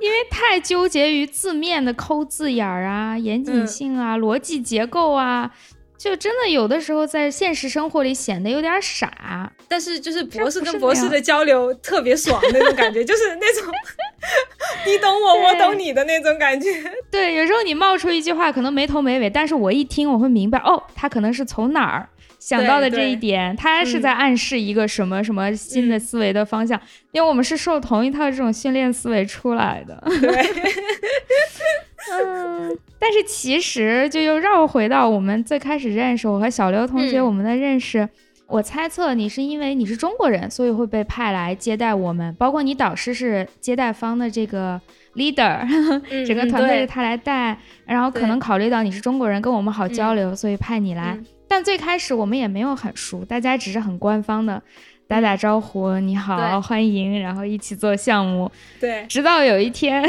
[0.00, 5.52] 因为太纠结于字面的抠字眼儿啊、严谨性啊、逻辑结构啊。
[5.98, 13.72] 就真的有的时候在现实生活里显得有点傻，但是就是博士跟博士的交流特别爽那种感觉， 就是那种
[14.86, 16.70] 你懂我，我懂你的那种感觉。
[17.10, 26.80] 对，有时候你冒出一句话可能没头没尾，但是我一听我会明白，哦，他可能是从哪儿想到的这一点，他是在暗示一个什么什么新的思维的方向，
[27.10, 30.00] 因为我们是受同一套这种训练思维出来的。
[30.20, 30.46] 对。
[32.12, 38.08] 嗯， 但是其实就又绕回到我们最开始认识我和小刘同学我们的认识。
[38.46, 44.80] 我猜测你是因为你是中国人，所以会被派来接待我们，包括你导师是接待方的这个
[45.16, 45.60] leader，
[46.26, 51.18] 整个团队是他来带，然后可能考虑到你是中国人，跟我们好交流，所以派你来。
[51.46, 54.62] 但最开始我们也没有很熟，大家只是很官方的。
[55.08, 58.50] 打打招呼，你好，欢迎，然后一起做项目。
[58.78, 60.04] 对，直到有一天，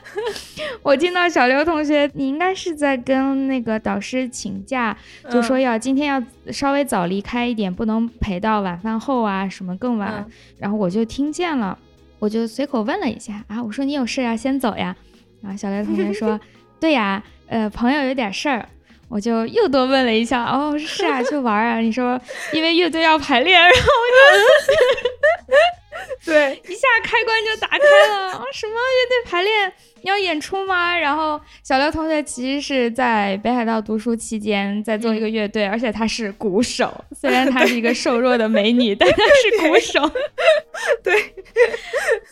[0.82, 4.94] 我听到小刘同学，你应该是在跟那个导师请假，
[5.30, 10.22] 就说要今天要稍微早离开一点，不能陪到晚饭后啊，什么更晚。
[10.58, 11.78] 然后我就听见了，
[12.18, 14.94] 我就随口问了一下啊，我说你有事要先走呀？
[15.40, 16.38] 然后小刘同学说，
[16.78, 18.68] 对呀，呃，朋友有点事儿。
[19.08, 21.78] 我就又多问了一下， 哦，是啊，去玩啊？
[21.80, 22.20] 你说，
[22.52, 24.06] 因为乐队要排练，然后我
[25.52, 25.52] 就，
[26.32, 28.44] 对， 一下开关就打开了。
[28.52, 29.72] 什么乐队排练？
[30.02, 30.96] 要演出吗？
[30.96, 36.92] 然后小刘同学其实是在北海道读书期间在做一个乐队，而且她是鼓手。
[37.18, 40.10] 虽然她是一个瘦弱的美女，但她是鼓手。
[41.02, 41.34] 对，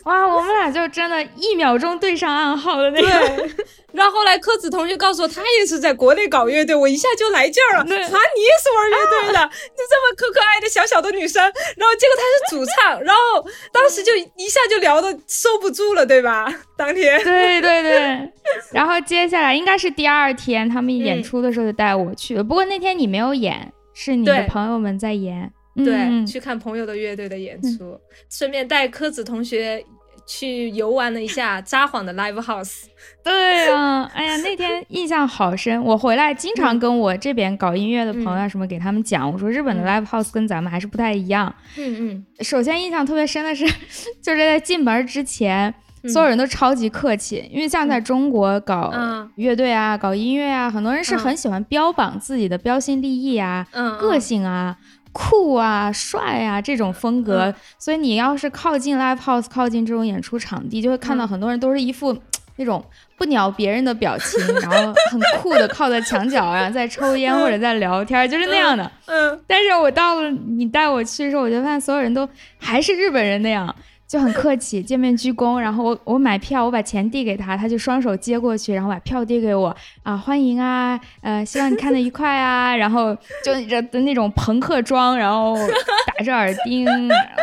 [0.05, 3.49] 哇，我们俩就真的一秒钟对上暗号的那种。
[3.93, 7.79] 然后后来柯子同学告诉我，他也是在国内搞乐队，我一下就来劲儿了。
[7.79, 9.49] 啊，你也是玩乐队的？
[9.49, 16.53] 你这么可可爱的小小的女生，然后结果她是主唱，然后当时就一下就聊的受不住了，对吧？
[16.77, 17.23] 当天。
[17.23, 18.31] 对对对对。
[18.73, 25.51] 然后接下来应该是第二天他们演出的时候就带我去了，不过那天你没有演，是你的朋友们在演。
[25.75, 27.99] 对，去看朋友的乐队的演出，
[28.29, 29.83] 顺便带柯子同学。
[30.29, 32.81] 去游玩了一下札幌的 live house，
[33.23, 35.81] 对啊，哎呀，那天印象好深。
[35.81, 41.55] 我回来经常跟我这边搞音乐的朋友什么给他们讲，我说日本的 live house 跟咱们还是不太一样。
[41.77, 42.25] 嗯嗯。
[42.41, 43.65] 首先印象特别深的是，
[44.21, 45.73] 就是在进门之前，
[46.07, 48.93] 所有人都超级客气，因为像在中国搞
[49.35, 53.65] 乐队啊、搞音乐啊，很多人是很喜欢标榜自己的标新立异啊、
[53.99, 54.75] 个性啊。
[55.13, 62.15] 酷啊，帅啊，这种风格，所以你要是靠近 live house，靠近这种演出场地，就会看到很多人都是一副
[62.57, 62.85] 那种
[63.17, 68.91] 不鸟别人的表情，然后很酷的靠在墙角啊，在抽烟或者在聊天，就是那样的。
[69.07, 72.29] 嗯，但是我到了你带我去的时候，我就发现所有人都
[72.59, 73.73] 还是日本人那样。
[74.07, 83.53] 就很客气，见面鞠躬，然后我我买票，我把钱递给他，他就双手接过去，然后把票递给我啊，欢迎啊，呃，希望你看的愉快啊，然后就
[83.91, 85.57] 的那种朋克装，然后
[86.05, 86.87] 打着耳钉，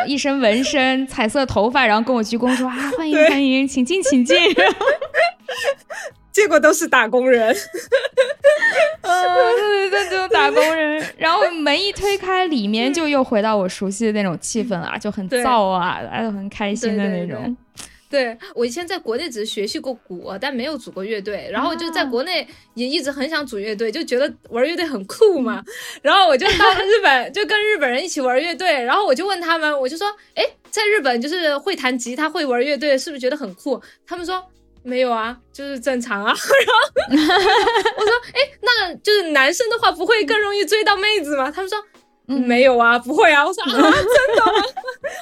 [0.07, 4.37] 一身纹身，彩色头发，然后跟我鞠躬说啊，欢迎欢迎，请进请进。
[6.35, 7.57] 结果都是打工人，
[9.03, 9.22] 嗯，
[9.57, 11.03] 对对对，这种打工人。
[11.16, 17.57] 然后门一推开，里面就又回到我熟悉的那种气氛了，就很燥啊，大家都很开心的那种。
[18.11, 21.49] 对我以前在国内只是学习过鼓，但没有组过乐队。
[21.53, 25.62] 然后就在国内也一直很想组乐队，就觉得玩乐队很酷嘛。
[26.03, 28.82] 然后我就到了日本，就跟日本人一起玩乐队。
[28.85, 33.80] 然后我就问他们，我就说，哎，在日本就是会弹吉他、会玩乐队，是不是觉得很酷？
[34.05, 34.45] 他们说。
[34.85, 36.32] 没有啊，就是正常啊。
[37.09, 37.35] 然后
[37.97, 41.51] 我说，哎，那就是男生的话，不会更容易追到妹子吗？
[41.51, 41.82] 他们说，
[42.26, 43.45] 没有啊，不会啊。
[43.45, 43.91] 我说啊， 真的
[44.45, 44.53] 吗？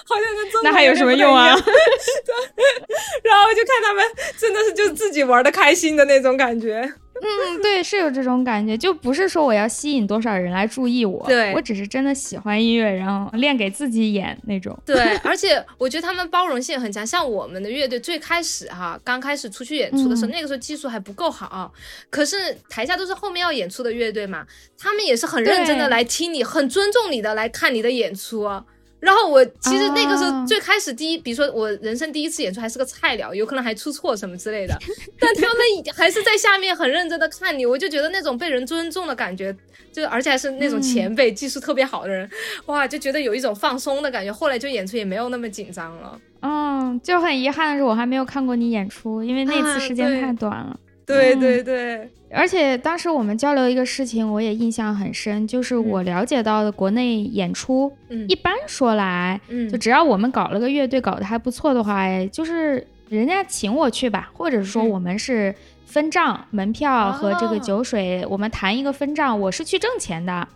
[0.06, 1.48] 好像跟中那还有什么用啊？
[3.22, 4.04] 然后就看他们
[4.36, 6.92] 真的是就自己玩的开心的那种感觉。
[7.22, 14.76] 嗯，对，是有这种感觉，就不是说我要吸引多少人来注意我，对我只是真的喜欢音乐，然后练给自己演那种。
[14.84, 21.72] 对，而且我觉得他们包容性很强，像我们的乐队最开始哈，刚开始出去演出的时候，那个时候技术还不够好，
[22.10, 22.36] 可是
[22.68, 24.44] 台下都是后面要演出的乐队嘛，
[24.78, 28.48] 他们也是很认真的来听你，很尊重你的来看你的演出。
[29.02, 34.78] 然后我其实那个时候最开始第一，比如说我人生第一次演出还是个菜鸟，有可能还出错什么之类的，
[35.18, 35.58] 但他们
[35.92, 39.52] 还是在下面很认真的看你，我就觉得那种被人尊重的感觉，
[39.92, 42.30] 就而且还是那种前辈技术特别好的人，
[42.66, 44.32] 哇，就觉得有一种放松的感觉。
[44.32, 46.16] 后来就演出也没有那么紧张了。
[46.40, 50.78] 嗯，就很遗憾的是我还没有看过你演出，因为那次时间太短了。
[51.04, 58.26] 对对对，而且当时我们交流一个事情，我也印象很深，就是我了解到的国内演出，嗯。
[58.28, 65.54] 一般说来，嗯就只要我们搞了个乐队，搞得还不错的话，就是人家请我去吧，或者是说我们是
[65.84, 70.48] 分账，门票和这个酒水，我们谈一个分账，我是去挣钱的。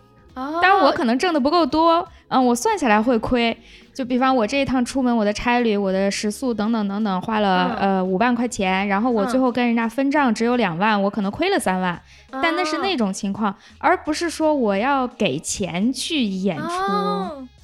[0.61, 3.57] 当然我可能挣的不够多，嗯，我算下来会亏。
[3.93, 11.99] 就比方我这一趟出门，我的差旅、我的食宿等等等等，花了呃五万块钱，然后我最后跟人家分账只有两万，我可能亏了三万。
[12.29, 16.67] 但那是那种情况，而不是说我要给钱去演出。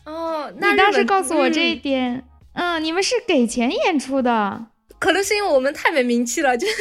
[0.06, 4.66] 哦，你当时告诉我这一点，嗯，你们是给钱演出的。
[5.04, 6.74] 可能是因为我们太没名气了， 就是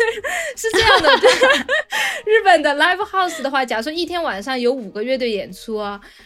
[0.56, 1.10] 是这样的。
[2.24, 5.82] 日本的 live house 的话，假如说一天晚上有五个乐队演出，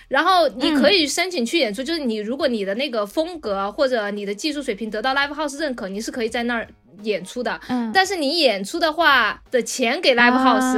[0.09, 6.69] 然后你可以申请去演出，就是你如果你的那个风格或者你的技术水平得到 live house 认可，你是可以在那儿
[7.03, 7.59] 演出的。
[7.69, 7.91] 嗯。
[7.95, 10.77] 但是你演出的话的钱给 live house，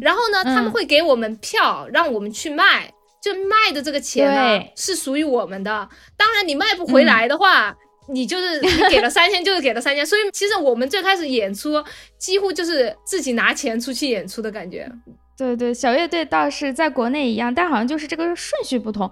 [0.00, 2.90] 然后呢，他们会给我们票让我们去卖。
[3.20, 5.88] 就卖的这个钱呢是属于我们的。
[6.14, 7.74] 当然你卖不回来的话，
[8.08, 10.04] 你就是 你给了三千就是给了三千。
[10.04, 11.82] 所以其实我们最开始演出
[12.18, 14.90] 几乎就是自己拿钱出去演出的感觉。
[15.36, 19.10] 对对，小乐队倒是在国内一样，但好像就是这个顺序不同。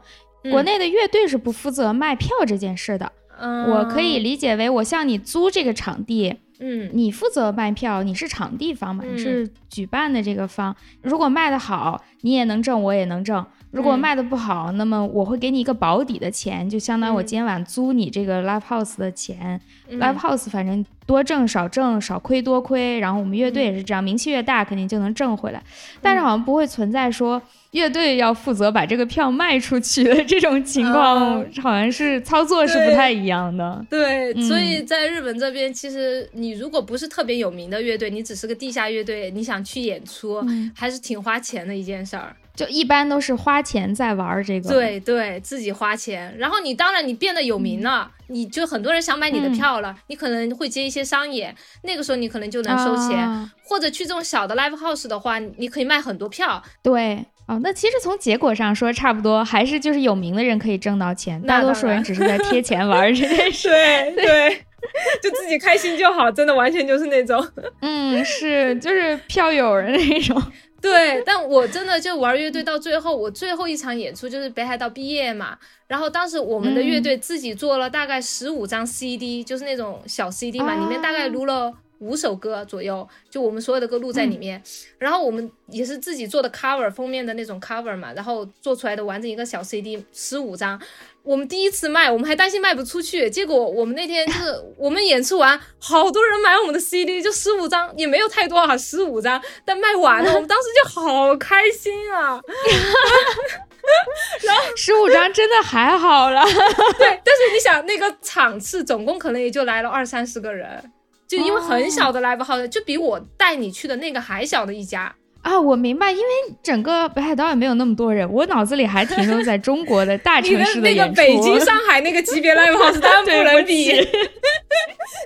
[0.50, 3.10] 国内的乐队是不负责卖票这件事的。
[3.38, 6.36] 嗯，我可以理解为我向你租这个场地。
[6.64, 10.76] 嗯，你负责卖票，你是场地方嘛，你是举办的这个方。
[11.02, 13.44] 如果卖得好，你也能挣，我也能挣。
[13.72, 19.58] 如果卖的不好，那么我会给你一个保底的钱，就相当于我今晚租你这个 live house 的钱。
[19.92, 22.98] live house 反正多挣少挣，少亏多亏。
[23.00, 25.62] 然后我们乐队也是这样，名气越大，肯定就能挣回来。
[26.02, 33.82] 但是好像不会存在说乐队要负责把这个票卖出去的这种情况，好像是操作是不太一样的。
[33.88, 40.44] 对，所以在日本这边，其实你如果不是特别有名的乐队，你只是个地下乐队，你想去演出，
[40.74, 42.36] 还是挺花钱的一件事儿。
[42.54, 46.36] 就一般都是花钱在玩这个，对对，自己花钱。
[46.38, 53.50] 然后你当然你变得有名了，你就很多人想买你的票了，你可能会接一些商演，那个时候你可能就能收钱。
[53.64, 56.62] 或者去这种小的 live house 的话，你可以卖很多票。
[56.82, 63.70] 对，哦，那其实从结果上说差不多，还是就是有名的人可以挣到钱，大多数人只是在贴钱玩这件 事。
[63.70, 64.64] 对对，
[65.22, 67.42] 就自己开心就好，真的完全就是那种，
[67.80, 70.42] 嗯，是就是票友的那种。
[70.82, 75.56] 对，但我真的就玩乐队到最后，我最后一场演出就是北海道毕业嘛。
[75.86, 84.60] 然后当时我们的乐队自己做了大概十五张 CD，就是那种小 CD 嘛，里面大概录了五首歌左右，就我们所有的歌录在里面。
[84.98, 90.80] 然后我们也是自己做的 cover 封面的那种 cover 嘛，然后做出来的完整一个小 CD，十五张。
[91.24, 102.40] 我们第一次卖，我们还担心卖不出去，结果我们那天就是 我们演出完，好多人买我们的 CD，就十五张，也没有太多啊，十五张，但卖完了，我们当时就好开心啊！
[104.42, 106.42] 然后十五张真的还好了，
[106.98, 110.92] 对，但是你想那个场次总共可能也就来了二三十个人，
[111.28, 115.14] 就因为很小的 live house，就比我带你去的那个还小的一家。
[115.42, 116.24] 啊，我明白，因为
[116.62, 121.06] 整个北海道也没有那么多人，我脑子里还停留在中国的大城市的那个。
[121.14, 123.90] 北京、上海那个级别 live house 当然不能比。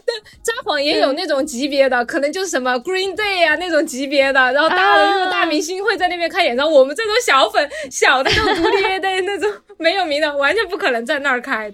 [0.06, 6.72] 但札幌也有那种级别的，可能就是什么 Green Day 啊那种级别的，然后大的那种大明星会在那边开演唱会。
[6.72, 11.72] 我们这种小粉、小的那种独立乐队那种没有名的，完全不可能在那儿开。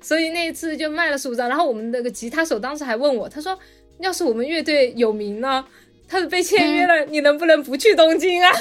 [0.00, 1.48] 所以那一次就卖了十五张。
[1.48, 3.58] 然后我们那个吉他手当时还问我，他说
[4.00, 5.64] ：“要是我们乐队有名呢？”
[6.08, 8.50] 他是被签约了，你能不能不去东京啊？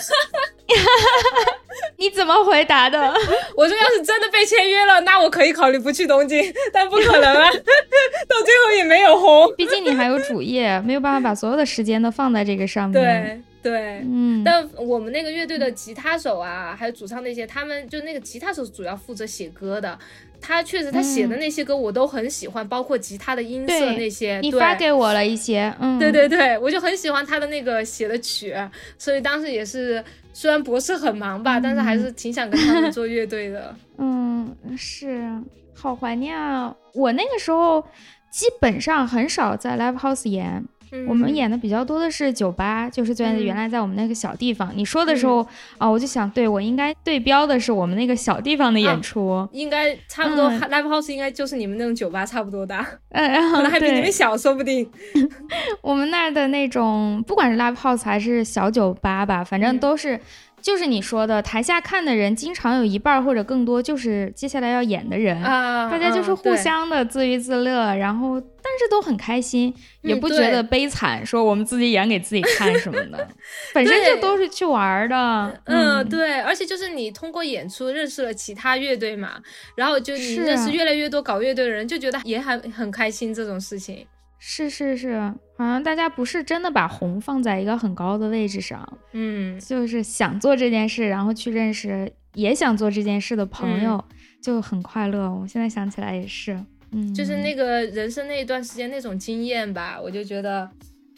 [1.98, 3.00] 你怎么回答的？
[3.56, 9.54] 我说要是真的被签约了，那我可以考虑不去东京， 但不可能啊，到最后也没有红。
[9.56, 13.44] 毕竟你还有主业，没有办法把所有的时间都放在这个上面。
[13.62, 14.44] 对对，嗯。
[14.44, 19.98] 但我们那个乐队的吉他手啊，还有主唱那些，他们就那个吉他手主要负责写歌的。
[20.44, 24.39] 他确实，他写的那些歌我都很喜欢，包括吉他的音色那些。
[24.41, 28.54] 你发给我了一些，嗯，对对对，我就很喜欢他的那个写的曲，
[28.98, 33.74] 所以当时也是，虽然博士很忙吧，但是还是挺想跟他们做乐队的。
[33.98, 35.32] 嗯，是，
[35.74, 36.76] 好怀念啊！
[36.94, 37.82] 我那个时候
[38.30, 40.64] 基本上很少在 live house 演。
[41.08, 44.72] 我们演的比较多的是酒吧，就是在原来在我们那个小地方。
[44.76, 45.46] 你说的时候
[45.78, 50.50] 啊，我就想，对我应该对标的是我们那个小地方的演出，应该差不多。
[50.52, 54.89] Live House 应该就是你们那种酒吧差不多大，嗯，然 后还比你们小，说不定。
[55.82, 60.20] 我们那儿的那种，不管是 Live House 还是小酒吧吧，反正都是。
[60.64, 73.28] 就是你说的，台下看的人经常有一半或者更多，就是接下来要演的人，大家就是互相的自娱自乐，然后但是都很开心，也不觉得悲惨，说我们自己演给自己看什么的，
[73.76, 75.61] 本身就都是去玩的。
[75.66, 79.34] 嗯，对，而且就是你通过演出认识了其他乐队嘛，
[79.76, 84.07] 然后就你认识越来越多搞乐队的人，就觉得也很很开心这种事情。
[84.46, 85.18] 是是是，
[85.58, 94.04] 好像大家不是真的把红放在一个很高的位置上，嗯，就是想做这件事，然后去认识也想做这件事的朋友，
[94.41, 95.34] 就很快乐。
[95.34, 96.60] 我现在想起来也是，
[96.91, 100.70] 嗯，就是那个人生那一段时间那种经验吧，我就觉得。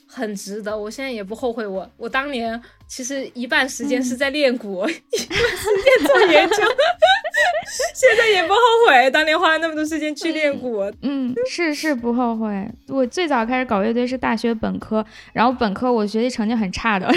[0.08, 1.66] 很值得，我现在也不后悔。
[1.66, 6.56] 我我当年其实一半时间是在练鼓， 一半时间做研究，
[7.94, 10.84] 现在也不后悔当年花了那么多时间去练鼓。
[11.02, 12.70] 嗯，是是不后悔。
[12.88, 17.08] 我最早开始搞乐队是大学本科，然后本科我学习成绩很差的，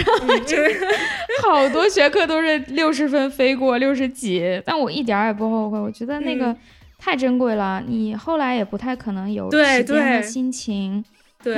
[1.43, 5.79] 好多学科都是六十分飞过六十几，但我一点也不后悔。
[5.79, 6.57] 我觉得那个
[6.99, 11.05] 太珍贵了，你后来也不太可能有时间和心情。
[11.43, 11.55] 对。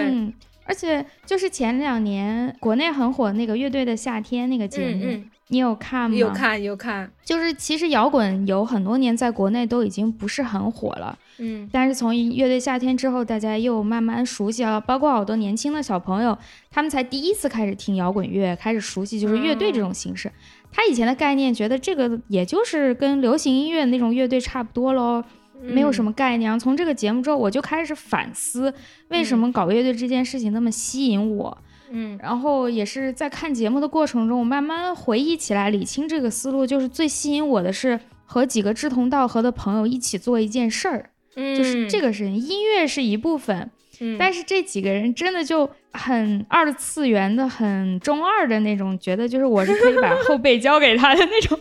[0.70, 6.16] 而且就是前两年国内很火那个乐队的夏天那个节目，你有看吗？
[6.16, 16.38] 有看有看，就是其实摇滚有很多年在国内都已经不是很火了，嗯，但是从乐队夏天之后，大家又慢慢熟悉了，包括好多年轻的小朋友，
[16.70, 20.30] 他们才第一次开始听摇滚乐，开始熟悉就是乐队这种形式。
[20.72, 25.24] 他以前的概念觉得这个也就是跟流行音乐那种乐队差不多喽，
[25.62, 26.58] 没有什么概念。
[26.58, 28.72] 从这个节目之后，我就开始反思
[29.08, 31.58] 为什么搞乐队这件事情那么吸引我。
[31.92, 42.36] 嗯，然后也是在看节目的过程中，我慢慢回忆起来，理清这个思路，就是最吸引我的是和几个志同道合的朋友一起做一件事儿，就是这个事情。
[42.36, 43.68] 音乐是一部分，
[44.16, 51.58] 但是这几个人真的就很二次元的、很中二的那种，觉得就是我是可以把后背交给他的那种，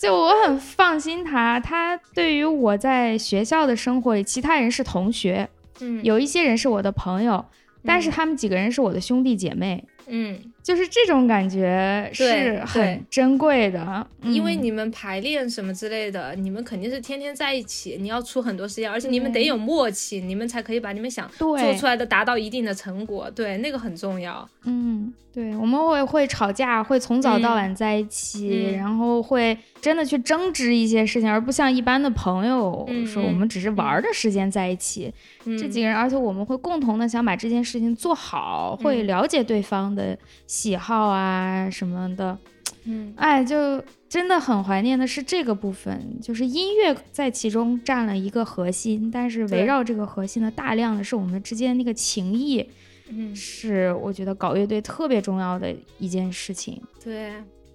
[0.00, 1.60] 就我很放心他。
[1.60, 5.48] 他对于我在学校的生活里，其他人是同学，
[5.80, 7.44] 嗯，有一些人是我的朋友。
[7.82, 9.82] 但是他们几个人是我的兄弟姐妹，
[10.12, 24.46] 嗯，就是这种感觉是很珍贵的，因为你们排练什么之类的，你们肯定是天天在一起，你要出很多时间，而且你们得有默契，你们才可以把你们想做出来的达到一定的成果，对，那个很重要。
[24.64, 35.12] 嗯，对，我们会会吵架，会从早到晚在一起，然后会真的去争执一些事情，而不像一般的朋友说我们只是玩的时间在一起。
[35.58, 39.99] 这几个人，而且我们会共同的想把这件事情做好，会了解对方的
[40.46, 42.38] 喜好啊什么的。
[42.84, 52.64] 嗯，哎，就真的很怀念的是这个部分，就是音乐在其中占了一个核心，但是围绕这个核心的大量的是我们之间那个情谊。
[53.08, 56.80] 嗯，是我觉得搞乐队特别重要的一件事情。
[57.02, 57.32] 对，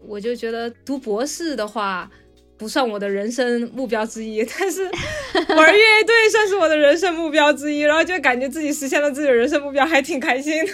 [0.07, 2.09] 我就觉得读博士的话。
[2.57, 10.71] 不算我的人生目标之一， 但是玩乐队算是我的人生目标之一，然后就感觉自己实现了自己的人生目标，还挺开心的。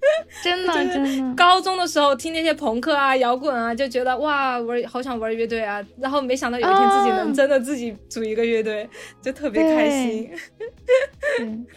[0.42, 5.84] 真的真的，高中的时候听那些朋克啊、摇滚啊，就觉得哇，玩好想玩乐队啊。
[6.00, 8.88] 然后没想到有一天自己能真的自己组一个乐队，
[9.20, 10.30] 就特别开心。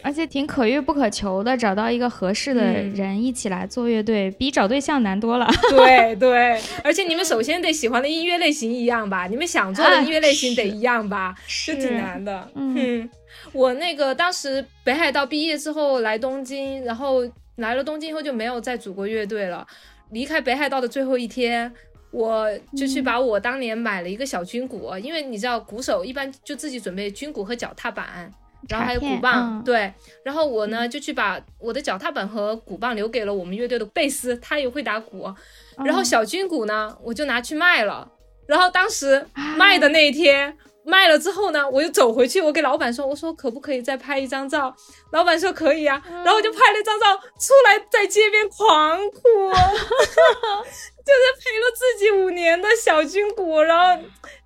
[0.02, 5.46] 而且挺可遇不可求的，找到一个合适的人一起来做乐队，比找对象难多了。
[5.70, 9.26] 对对，而且你们首先得喜欢的音乐类型一样吧？
[9.26, 11.34] 你们想做的音乐类型得一样吧？
[11.46, 12.48] 是挺难的。
[12.54, 13.08] 嗯，
[13.52, 17.22] 我那个当时北海道毕业之后来东京，然后。
[17.56, 19.66] 来了东京以后就没有再组过乐队了。
[20.10, 21.72] 离开北海道的最后一天，
[22.10, 28.30] 我就去把我当年买了一个小军鼓，因为你知道鼓手一般就自己准备军鼓和脚踏板，
[28.68, 29.62] 然后还有鼓棒。
[29.64, 29.92] 对，
[30.24, 35.32] 然后我呢就去把我的脚踏板和鼓棒留给了我们乐队的贝斯，他也会打鼓。
[35.78, 38.10] 然后小军鼓呢，我就拿去卖了。
[38.46, 39.26] 然后当时
[39.56, 40.56] 卖的那一天。
[40.84, 44.74] 卖了之后呢，我就走回去，我给老板说，我说可不可以再拍一张照？
[45.12, 49.18] 老板说可以啊，然后我就拍了一张照出来，在街边狂哭，
[49.52, 54.02] 就是赔了自己五年的小军鼓，然后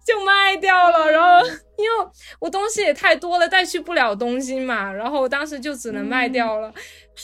[0.06, 2.08] 就卖掉了，然后因为
[2.38, 6.72] 我东西也太多了，带去不了东京嘛，然后我当时就只能卖掉了。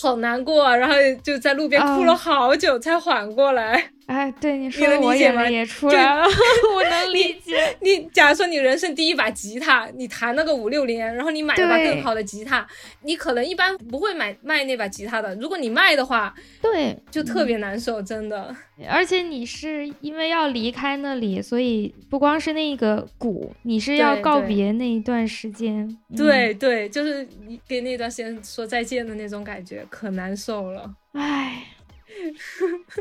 [0.03, 3.93] 好难过，然后就在路边哭了好久才缓过来。
[4.07, 6.25] 哎，对你说，我眼泪也出来了，
[6.75, 7.77] 我能理解。
[7.81, 12.67] 你假如说你人生第一把吉他，你弹了个五六年，然后你买了把更好的吉他，
[13.03, 15.35] 你可能一般不会买卖那把吉他的。
[15.37, 18.55] 如果你卖的话，对，就特别难受，真的。
[18.91, 25.97] 而且你是因为要离开那里，所以不光是那个鼓，你是要告别那一段时间。
[26.17, 29.87] 对对，就是你给那段时间说再见的那种感觉。
[29.89, 31.67] 可难受了，唉，哎，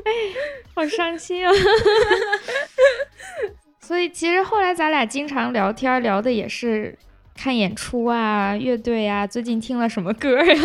[0.03, 0.11] 哎
[0.73, 1.53] 好伤心啊！
[3.79, 6.97] 所以其实后来咱俩经常聊天，聊的也是。
[7.35, 10.55] 看演出啊，乐队啊，最近听了什么歌呀？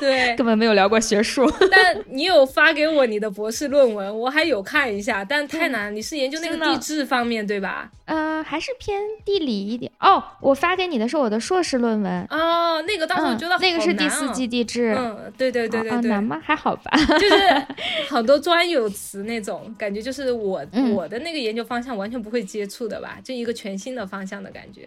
[0.00, 1.50] 对， 根本没有聊过学术。
[1.70, 5.94] 但你有发给我你的博士论文，我还有看一下，但太难。
[5.94, 7.90] 你是研究那个地质方面对吧？
[8.06, 9.90] 嗯，还是偏地理一点。
[10.00, 12.26] 哦，我发给你的是我的硕士论文。
[12.30, 14.94] 哦，那个当时我觉得那个是第四季地质。
[14.98, 16.10] 嗯，对对对对对。
[16.10, 16.40] 难吗？
[16.44, 16.90] 还好吧。
[17.18, 17.66] 就是
[18.10, 20.60] 好多专有词那种感觉，就是我
[20.94, 24.86] 我的那个研究方向完全不会接触的吧，就一个全新的方向的感觉。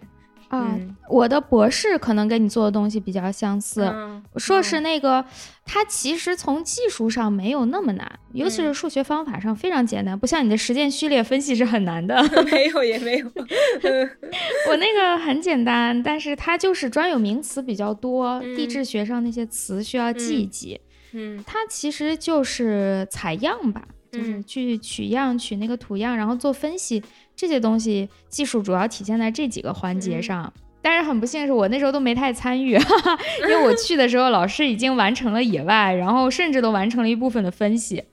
[0.50, 0.76] 啊，
[1.08, 3.88] 我的博士可能跟你做的东西比较相似。
[4.36, 5.24] 硕士那个，
[5.64, 12.20] 它其实从技术上没有那么难，尤其是数学方法上非常简单，不像你的实践序列分析是很难的。
[12.50, 13.26] 没有也没有，
[14.68, 20.80] 我那个很简单，但是它就是专有名词比较多，地质学上那些词需要记一记。
[21.12, 27.00] 嗯，它其实就是采样吧，就是去取样取那个土样，然后做分析。
[27.40, 30.52] 这些东西技术主要体现在这几个环节上，
[30.82, 32.72] 但是很不幸是我那时候都没太参与，
[33.40, 38.04] 因为我去的时候老师已经完成了野外，然后甚至都完成了一部分的分析，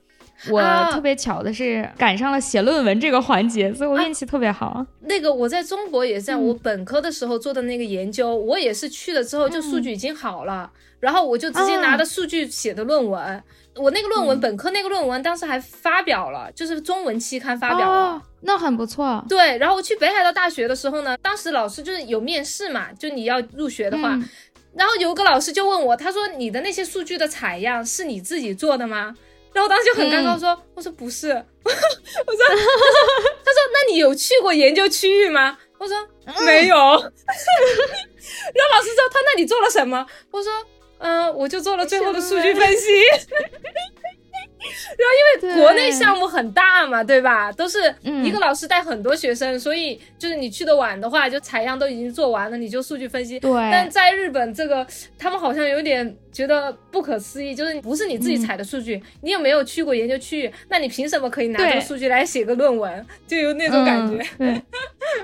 [0.50, 4.86] 我特别巧的是赶上了写论文这个环节，所以我运气特别好。
[5.02, 13.42] 那个我在中国也在，我本科的时候做的那个研究，我也是去了之后就数据已经好了，然后我就直接拿着数据写的论文。
[13.78, 19.24] 我那个论文，本科那个论文当时还发表了，就是中文期刊发表了，那很不错。
[19.28, 24.18] 对，然后我去北海道大学的时候呢，当时老师就是有面试嘛，就你要入学的话，
[24.74, 29.14] 然后有个老师就问我，他说你的那些数据的采样是你自己做的吗？
[29.52, 32.62] 然后当时就很尴尬，说我说不是， 我说他说
[33.44, 35.56] 他说那你有去过研究区域吗？
[35.78, 35.96] 我说
[36.44, 36.76] 没有。
[36.76, 37.02] 然后
[38.76, 40.06] 老师说他那你做了什么？
[40.30, 40.52] 我说。
[40.98, 42.86] 嗯，我就做了最后的数据分析。
[44.98, 47.50] 然后因为国内项目很大嘛，对吧？
[47.52, 53.38] 都是一个老师带很多学生，所以就是你去的晚的话，就采样都已经做完了，你就数据分析。
[53.38, 53.50] 对。
[53.70, 60.52] 但在日本，这个他们好像有点觉得不可思议，就是不是你自己采的数据，你有没有去过研究区域？
[60.68, 63.04] 那你凭什么可以拿这个数据来写个论文？
[63.26, 64.24] 就有那种感觉。
[64.38, 64.62] 对。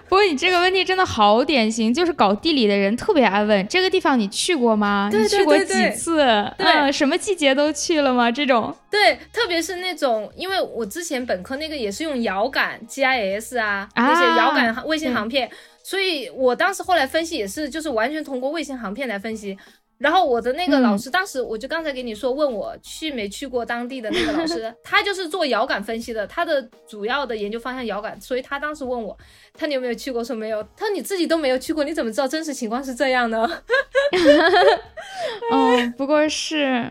[0.09, 5.09] 不过你这个问题真的好典型，就是搞地理的人特别爱问这个地方你去过吗？
[5.12, 6.16] 你去过几次？
[6.59, 8.28] 对，什么季节都去了吗？
[8.28, 8.74] 这种。
[8.91, 15.49] 对，特别是那种，因为我之前本科那个也是用遥感 GIS 啊，那些遥感卫星航片，
[15.85, 19.57] 所以我当时后来分析也是，就是完全通过卫星航片来分析。
[19.98, 29.16] 然后我的那个老师，当时我就刚才给你说，问我去没去过当地的那个老师， 他就是做遥感分析的，他的主要的研究方向遥感，所以他当时问我，
[29.54, 30.22] 他你有没有去过？
[30.22, 30.62] 说没有。
[30.76, 33.48] 他说你自己都没有去过，你怎么知道真实情况是这样呢？
[35.52, 36.90] 哦，不过是。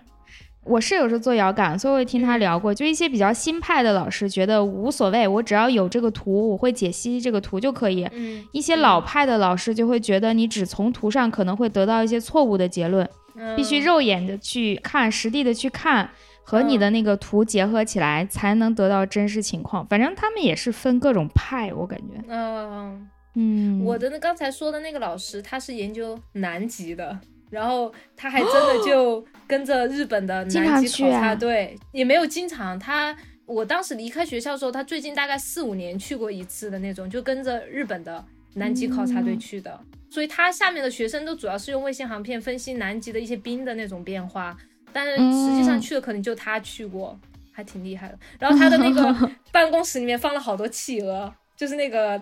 [0.66, 2.74] 我室友是做遥感，所以我也听他聊过。
[2.74, 8.08] 就一些比较新派的老师觉得无所谓，我只要有这个图，我会解析这个图就可以。
[8.14, 13.08] 嗯，一些老派的老师就会觉得你只从图上可能会得到一些错误的结论，
[13.56, 16.10] 必须肉眼的去看，实地的去看，
[16.44, 19.86] 和你的那个图结合起来才能得到真实情况。
[19.88, 22.24] 反正他们也是分各种派，我感觉。
[22.30, 27.20] 嗯嗯，我的那刚才说的那个老师，他是研究南极的。
[27.54, 32.78] 然后他还真的就 跟着日本的南极考察队，也没有经常。
[32.80, 33.16] 他
[33.46, 38.26] 我当时离开学校的时候，他最近大概四五年去过一次的那种，就跟着日本的
[38.56, 39.80] 南极考察队去的。
[40.10, 44.58] 所以他下面的学生都主要是用卫星航片分析南极的一些冰的那种变化，
[44.92, 47.20] 但是实际上去的可能就他去过，
[47.52, 48.18] 还挺厉害的。
[48.40, 51.34] 然后他的那个 办公室里面放了好多企鹅。
[51.64, 52.20] 就是那个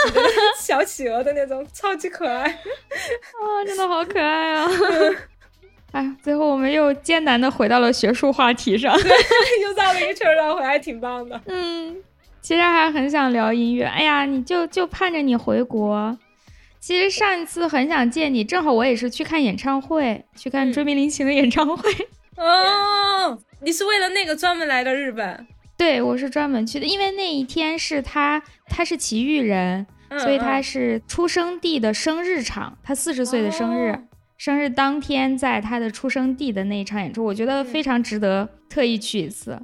[0.58, 3.62] 小企鹅的那种，超级可爱 啊！
[3.66, 4.66] 真的好可爱啊！
[5.92, 9.10] 哎，最后我们又艰难的回到了学术话题上，对，
[9.62, 11.38] 又绕了一圈绕回来，挺棒的。
[11.44, 11.94] 嗯，
[12.40, 13.84] 其实还很想聊音乐。
[13.84, 16.16] 哎呀，你就就盼着你回国。
[16.80, 21.92] 其实上一次很想见你，正好我也是去看演唱会，去看追名林檎的演唱会。
[22.38, 25.46] 哦，你是为了那个专门来的日本？
[25.78, 29.86] 对，我是专门去的，因为那一天是他，他是奇遇人，
[30.18, 33.96] 所以他是出生地的生日场，他四十岁的生日，
[34.36, 39.56] 生日当天在他的出生地的那一场演出，我觉得非常值得特意去一次。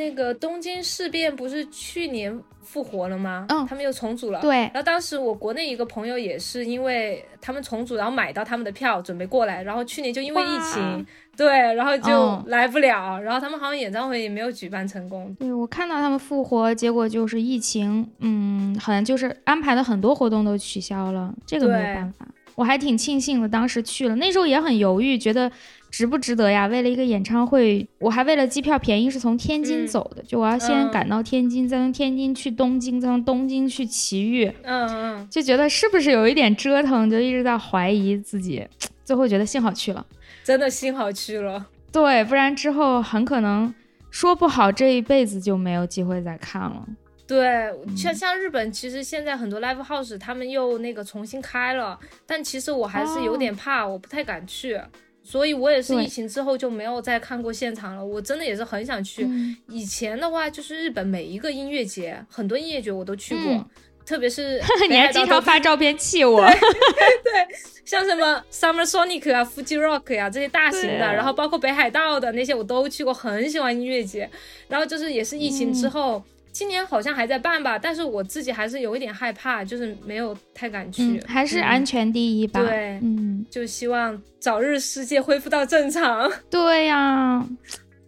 [0.00, 3.44] 那个东京事变不是去年复活了吗？
[3.50, 4.40] 嗯，他们又重组了。
[4.40, 11.06] 对，然后当时我国内一个朋友也是因为他们重组，然后买到他们的票准备过来，然后去年就因为疫情。
[11.36, 15.34] 对，然后就来不了，然后他们好像演唱会也没有举办成功。
[15.38, 22.26] 对我看到他们复活，结果就是疫情，嗯，好像就是安排的很多活动都取消了，这个没有办法。
[22.56, 25.50] 我还挺庆幸的，当时去了，那时候也很犹豫，觉得
[25.90, 26.66] 值不值得呀？
[26.66, 38.66] 为了一个演唱会，我还为了机票便宜是从天津走的，就我要先赶到天津，再从天津去东京，再从东京去奇遇，嗯嗯，就觉得是不是有一点折腾，就一直在怀疑自己，
[39.04, 40.06] 最后觉得幸好去了。
[40.44, 43.72] 真的幸好去了，对，不然之后很可能
[44.10, 46.86] 说不好这一辈子就没有机会再看了。
[47.26, 51.96] 对，像像日本，其实现在很多 live house 他们又那个重新开了，
[52.26, 54.80] 但其实我还是有点怕，我不太敢去，
[55.22, 58.04] 所以我也是疫情之后就没有再看过现场了。
[58.04, 59.28] 我真的也是很想去，
[59.68, 63.66] 以前的话就是日本每一个音乐节，很多音乐节我都去过。
[64.06, 64.60] 特别是
[64.90, 67.46] 你还经常发照片气我， 对，
[67.84, 74.28] 像什么 Summer Sonic 啊、Fuji Rock 呀这些大型的，然后包括北海道的那些我都去过，很喜欢音乐节。
[74.66, 76.20] 然后就是也是疫情之后，
[76.52, 82.60] 今年好像还在办吧，但是我自己还是有一点害怕，就是没有太敢去，还是安全第一吧。
[82.60, 86.30] 对，嗯，就希望早日世界恢复到正常。
[86.50, 87.44] 对呀，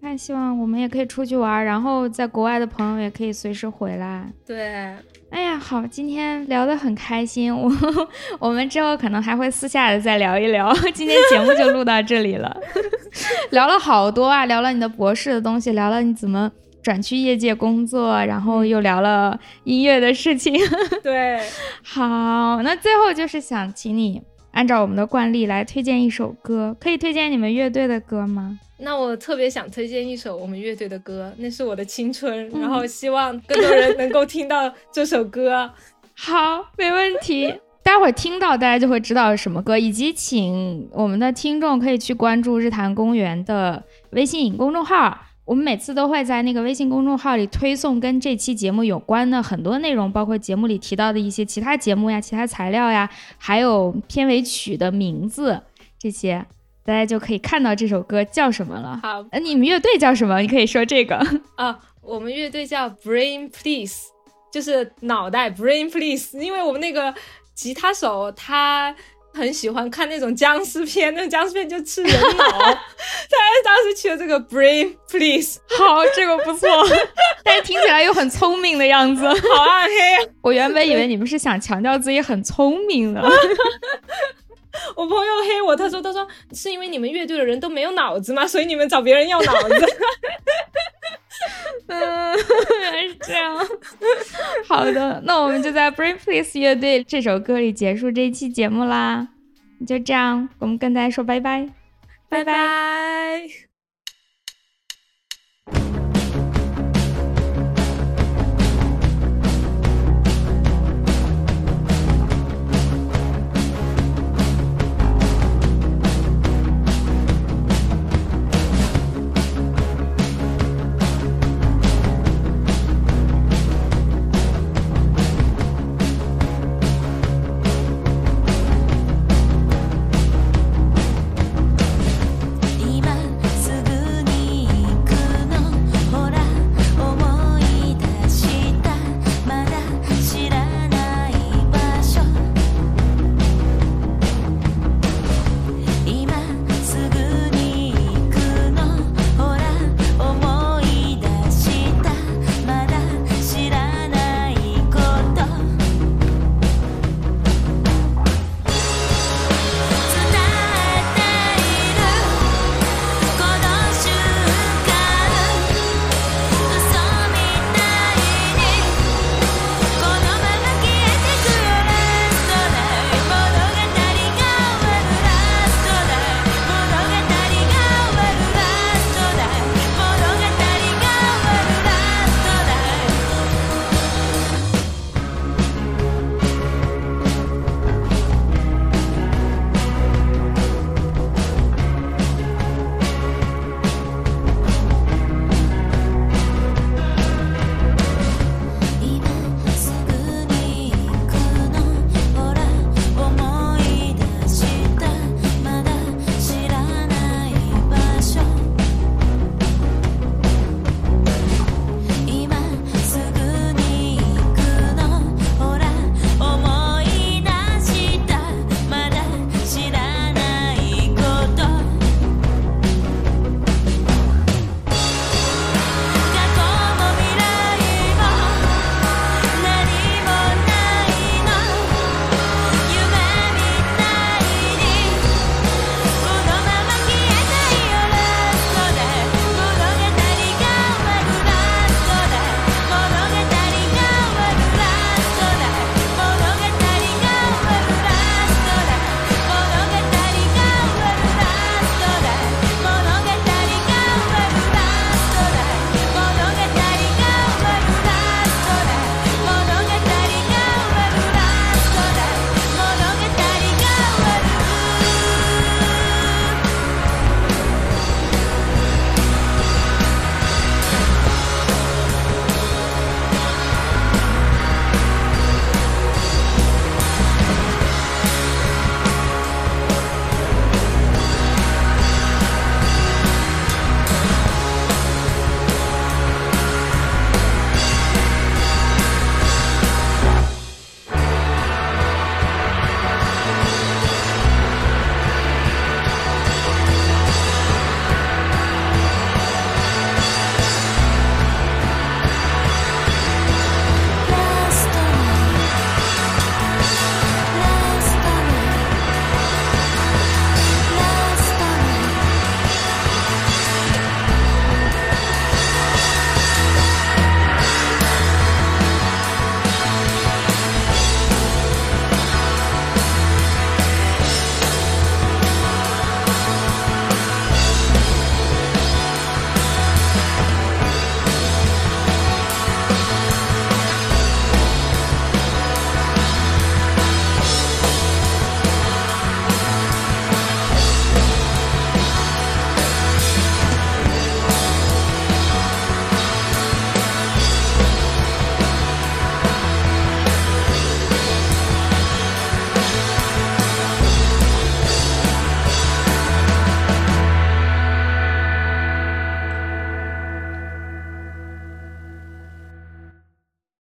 [0.01, 4.29] 太希望我们也可以出去玩，然后在国外的朋友也可以随时回来。
[4.47, 4.95] 对。
[5.31, 7.73] 哎呀，好，今天聊得很开心，我
[8.39, 10.71] 我们之后可能还会私下的再聊一聊。
[10.93, 12.55] 今天节目就录到这里了，
[13.51, 16.53] 聊了好多啊，聊了你的博士的东西，聊了你怎么
[16.83, 20.55] 转去业界工作，然后又聊了音乐的事情。
[21.03, 21.39] 对，
[21.83, 28.59] 好，那最后就是想请你按照我们的惯例来推荐一首歌，可以推荐你们乐队的歌吗？
[28.79, 35.71] 那我特别想推荐一首我们乐队的歌，那是我的青春，然后希望更多人能够听到这首歌。
[36.17, 37.55] 好，没问题。
[37.85, 45.17] 待会儿听到大家就会知道是什么歌，以及请我们的听众可以去关注日坛公园的微信公众号。
[45.45, 55.61] 我们每次都会在那个微信公众号里推送跟这期节目有关的很多内容，包括节目里提到的一些其他节目呀、其他材料呀，还有片尾曲的名字
[55.99, 56.47] 这些，
[56.85, 59.01] 大家就可以看到这首歌叫什么了。
[59.03, 60.41] 好，呃，你们乐队叫什么？
[60.41, 61.17] 你可以说这个
[61.57, 64.05] 啊，我们乐队叫 Brain Please，
[64.53, 67.15] 就是脑袋 Brain Please，因为我们那个。
[67.55, 68.97] 吉他手他
[69.35, 76.69] 很喜欢看那种僵尸片， 那种僵尸片就吃人脑， 他当时起了这个 Brain Please， 好，这个不错，
[77.45, 80.31] 但是听起来又很聪明的样子，好暗黑。
[80.43, 83.23] 我原本以为你们是想强调自己很聪明的。
[84.97, 88.47] 我朋友黑我，他说他说是因为你们乐队的人都没有脑子吗？
[88.47, 89.87] 所以你们找别人要脑子。
[91.89, 92.37] 嗯，
[92.81, 93.57] 原来是这样。
[94.69, 99.29] 好的，那我们就在 Brain Please 乐队这首歌里结束这一期节目啦。
[99.87, 101.69] 就这样，我们跟大家说拜拜，
[102.29, 103.72] 拜拜。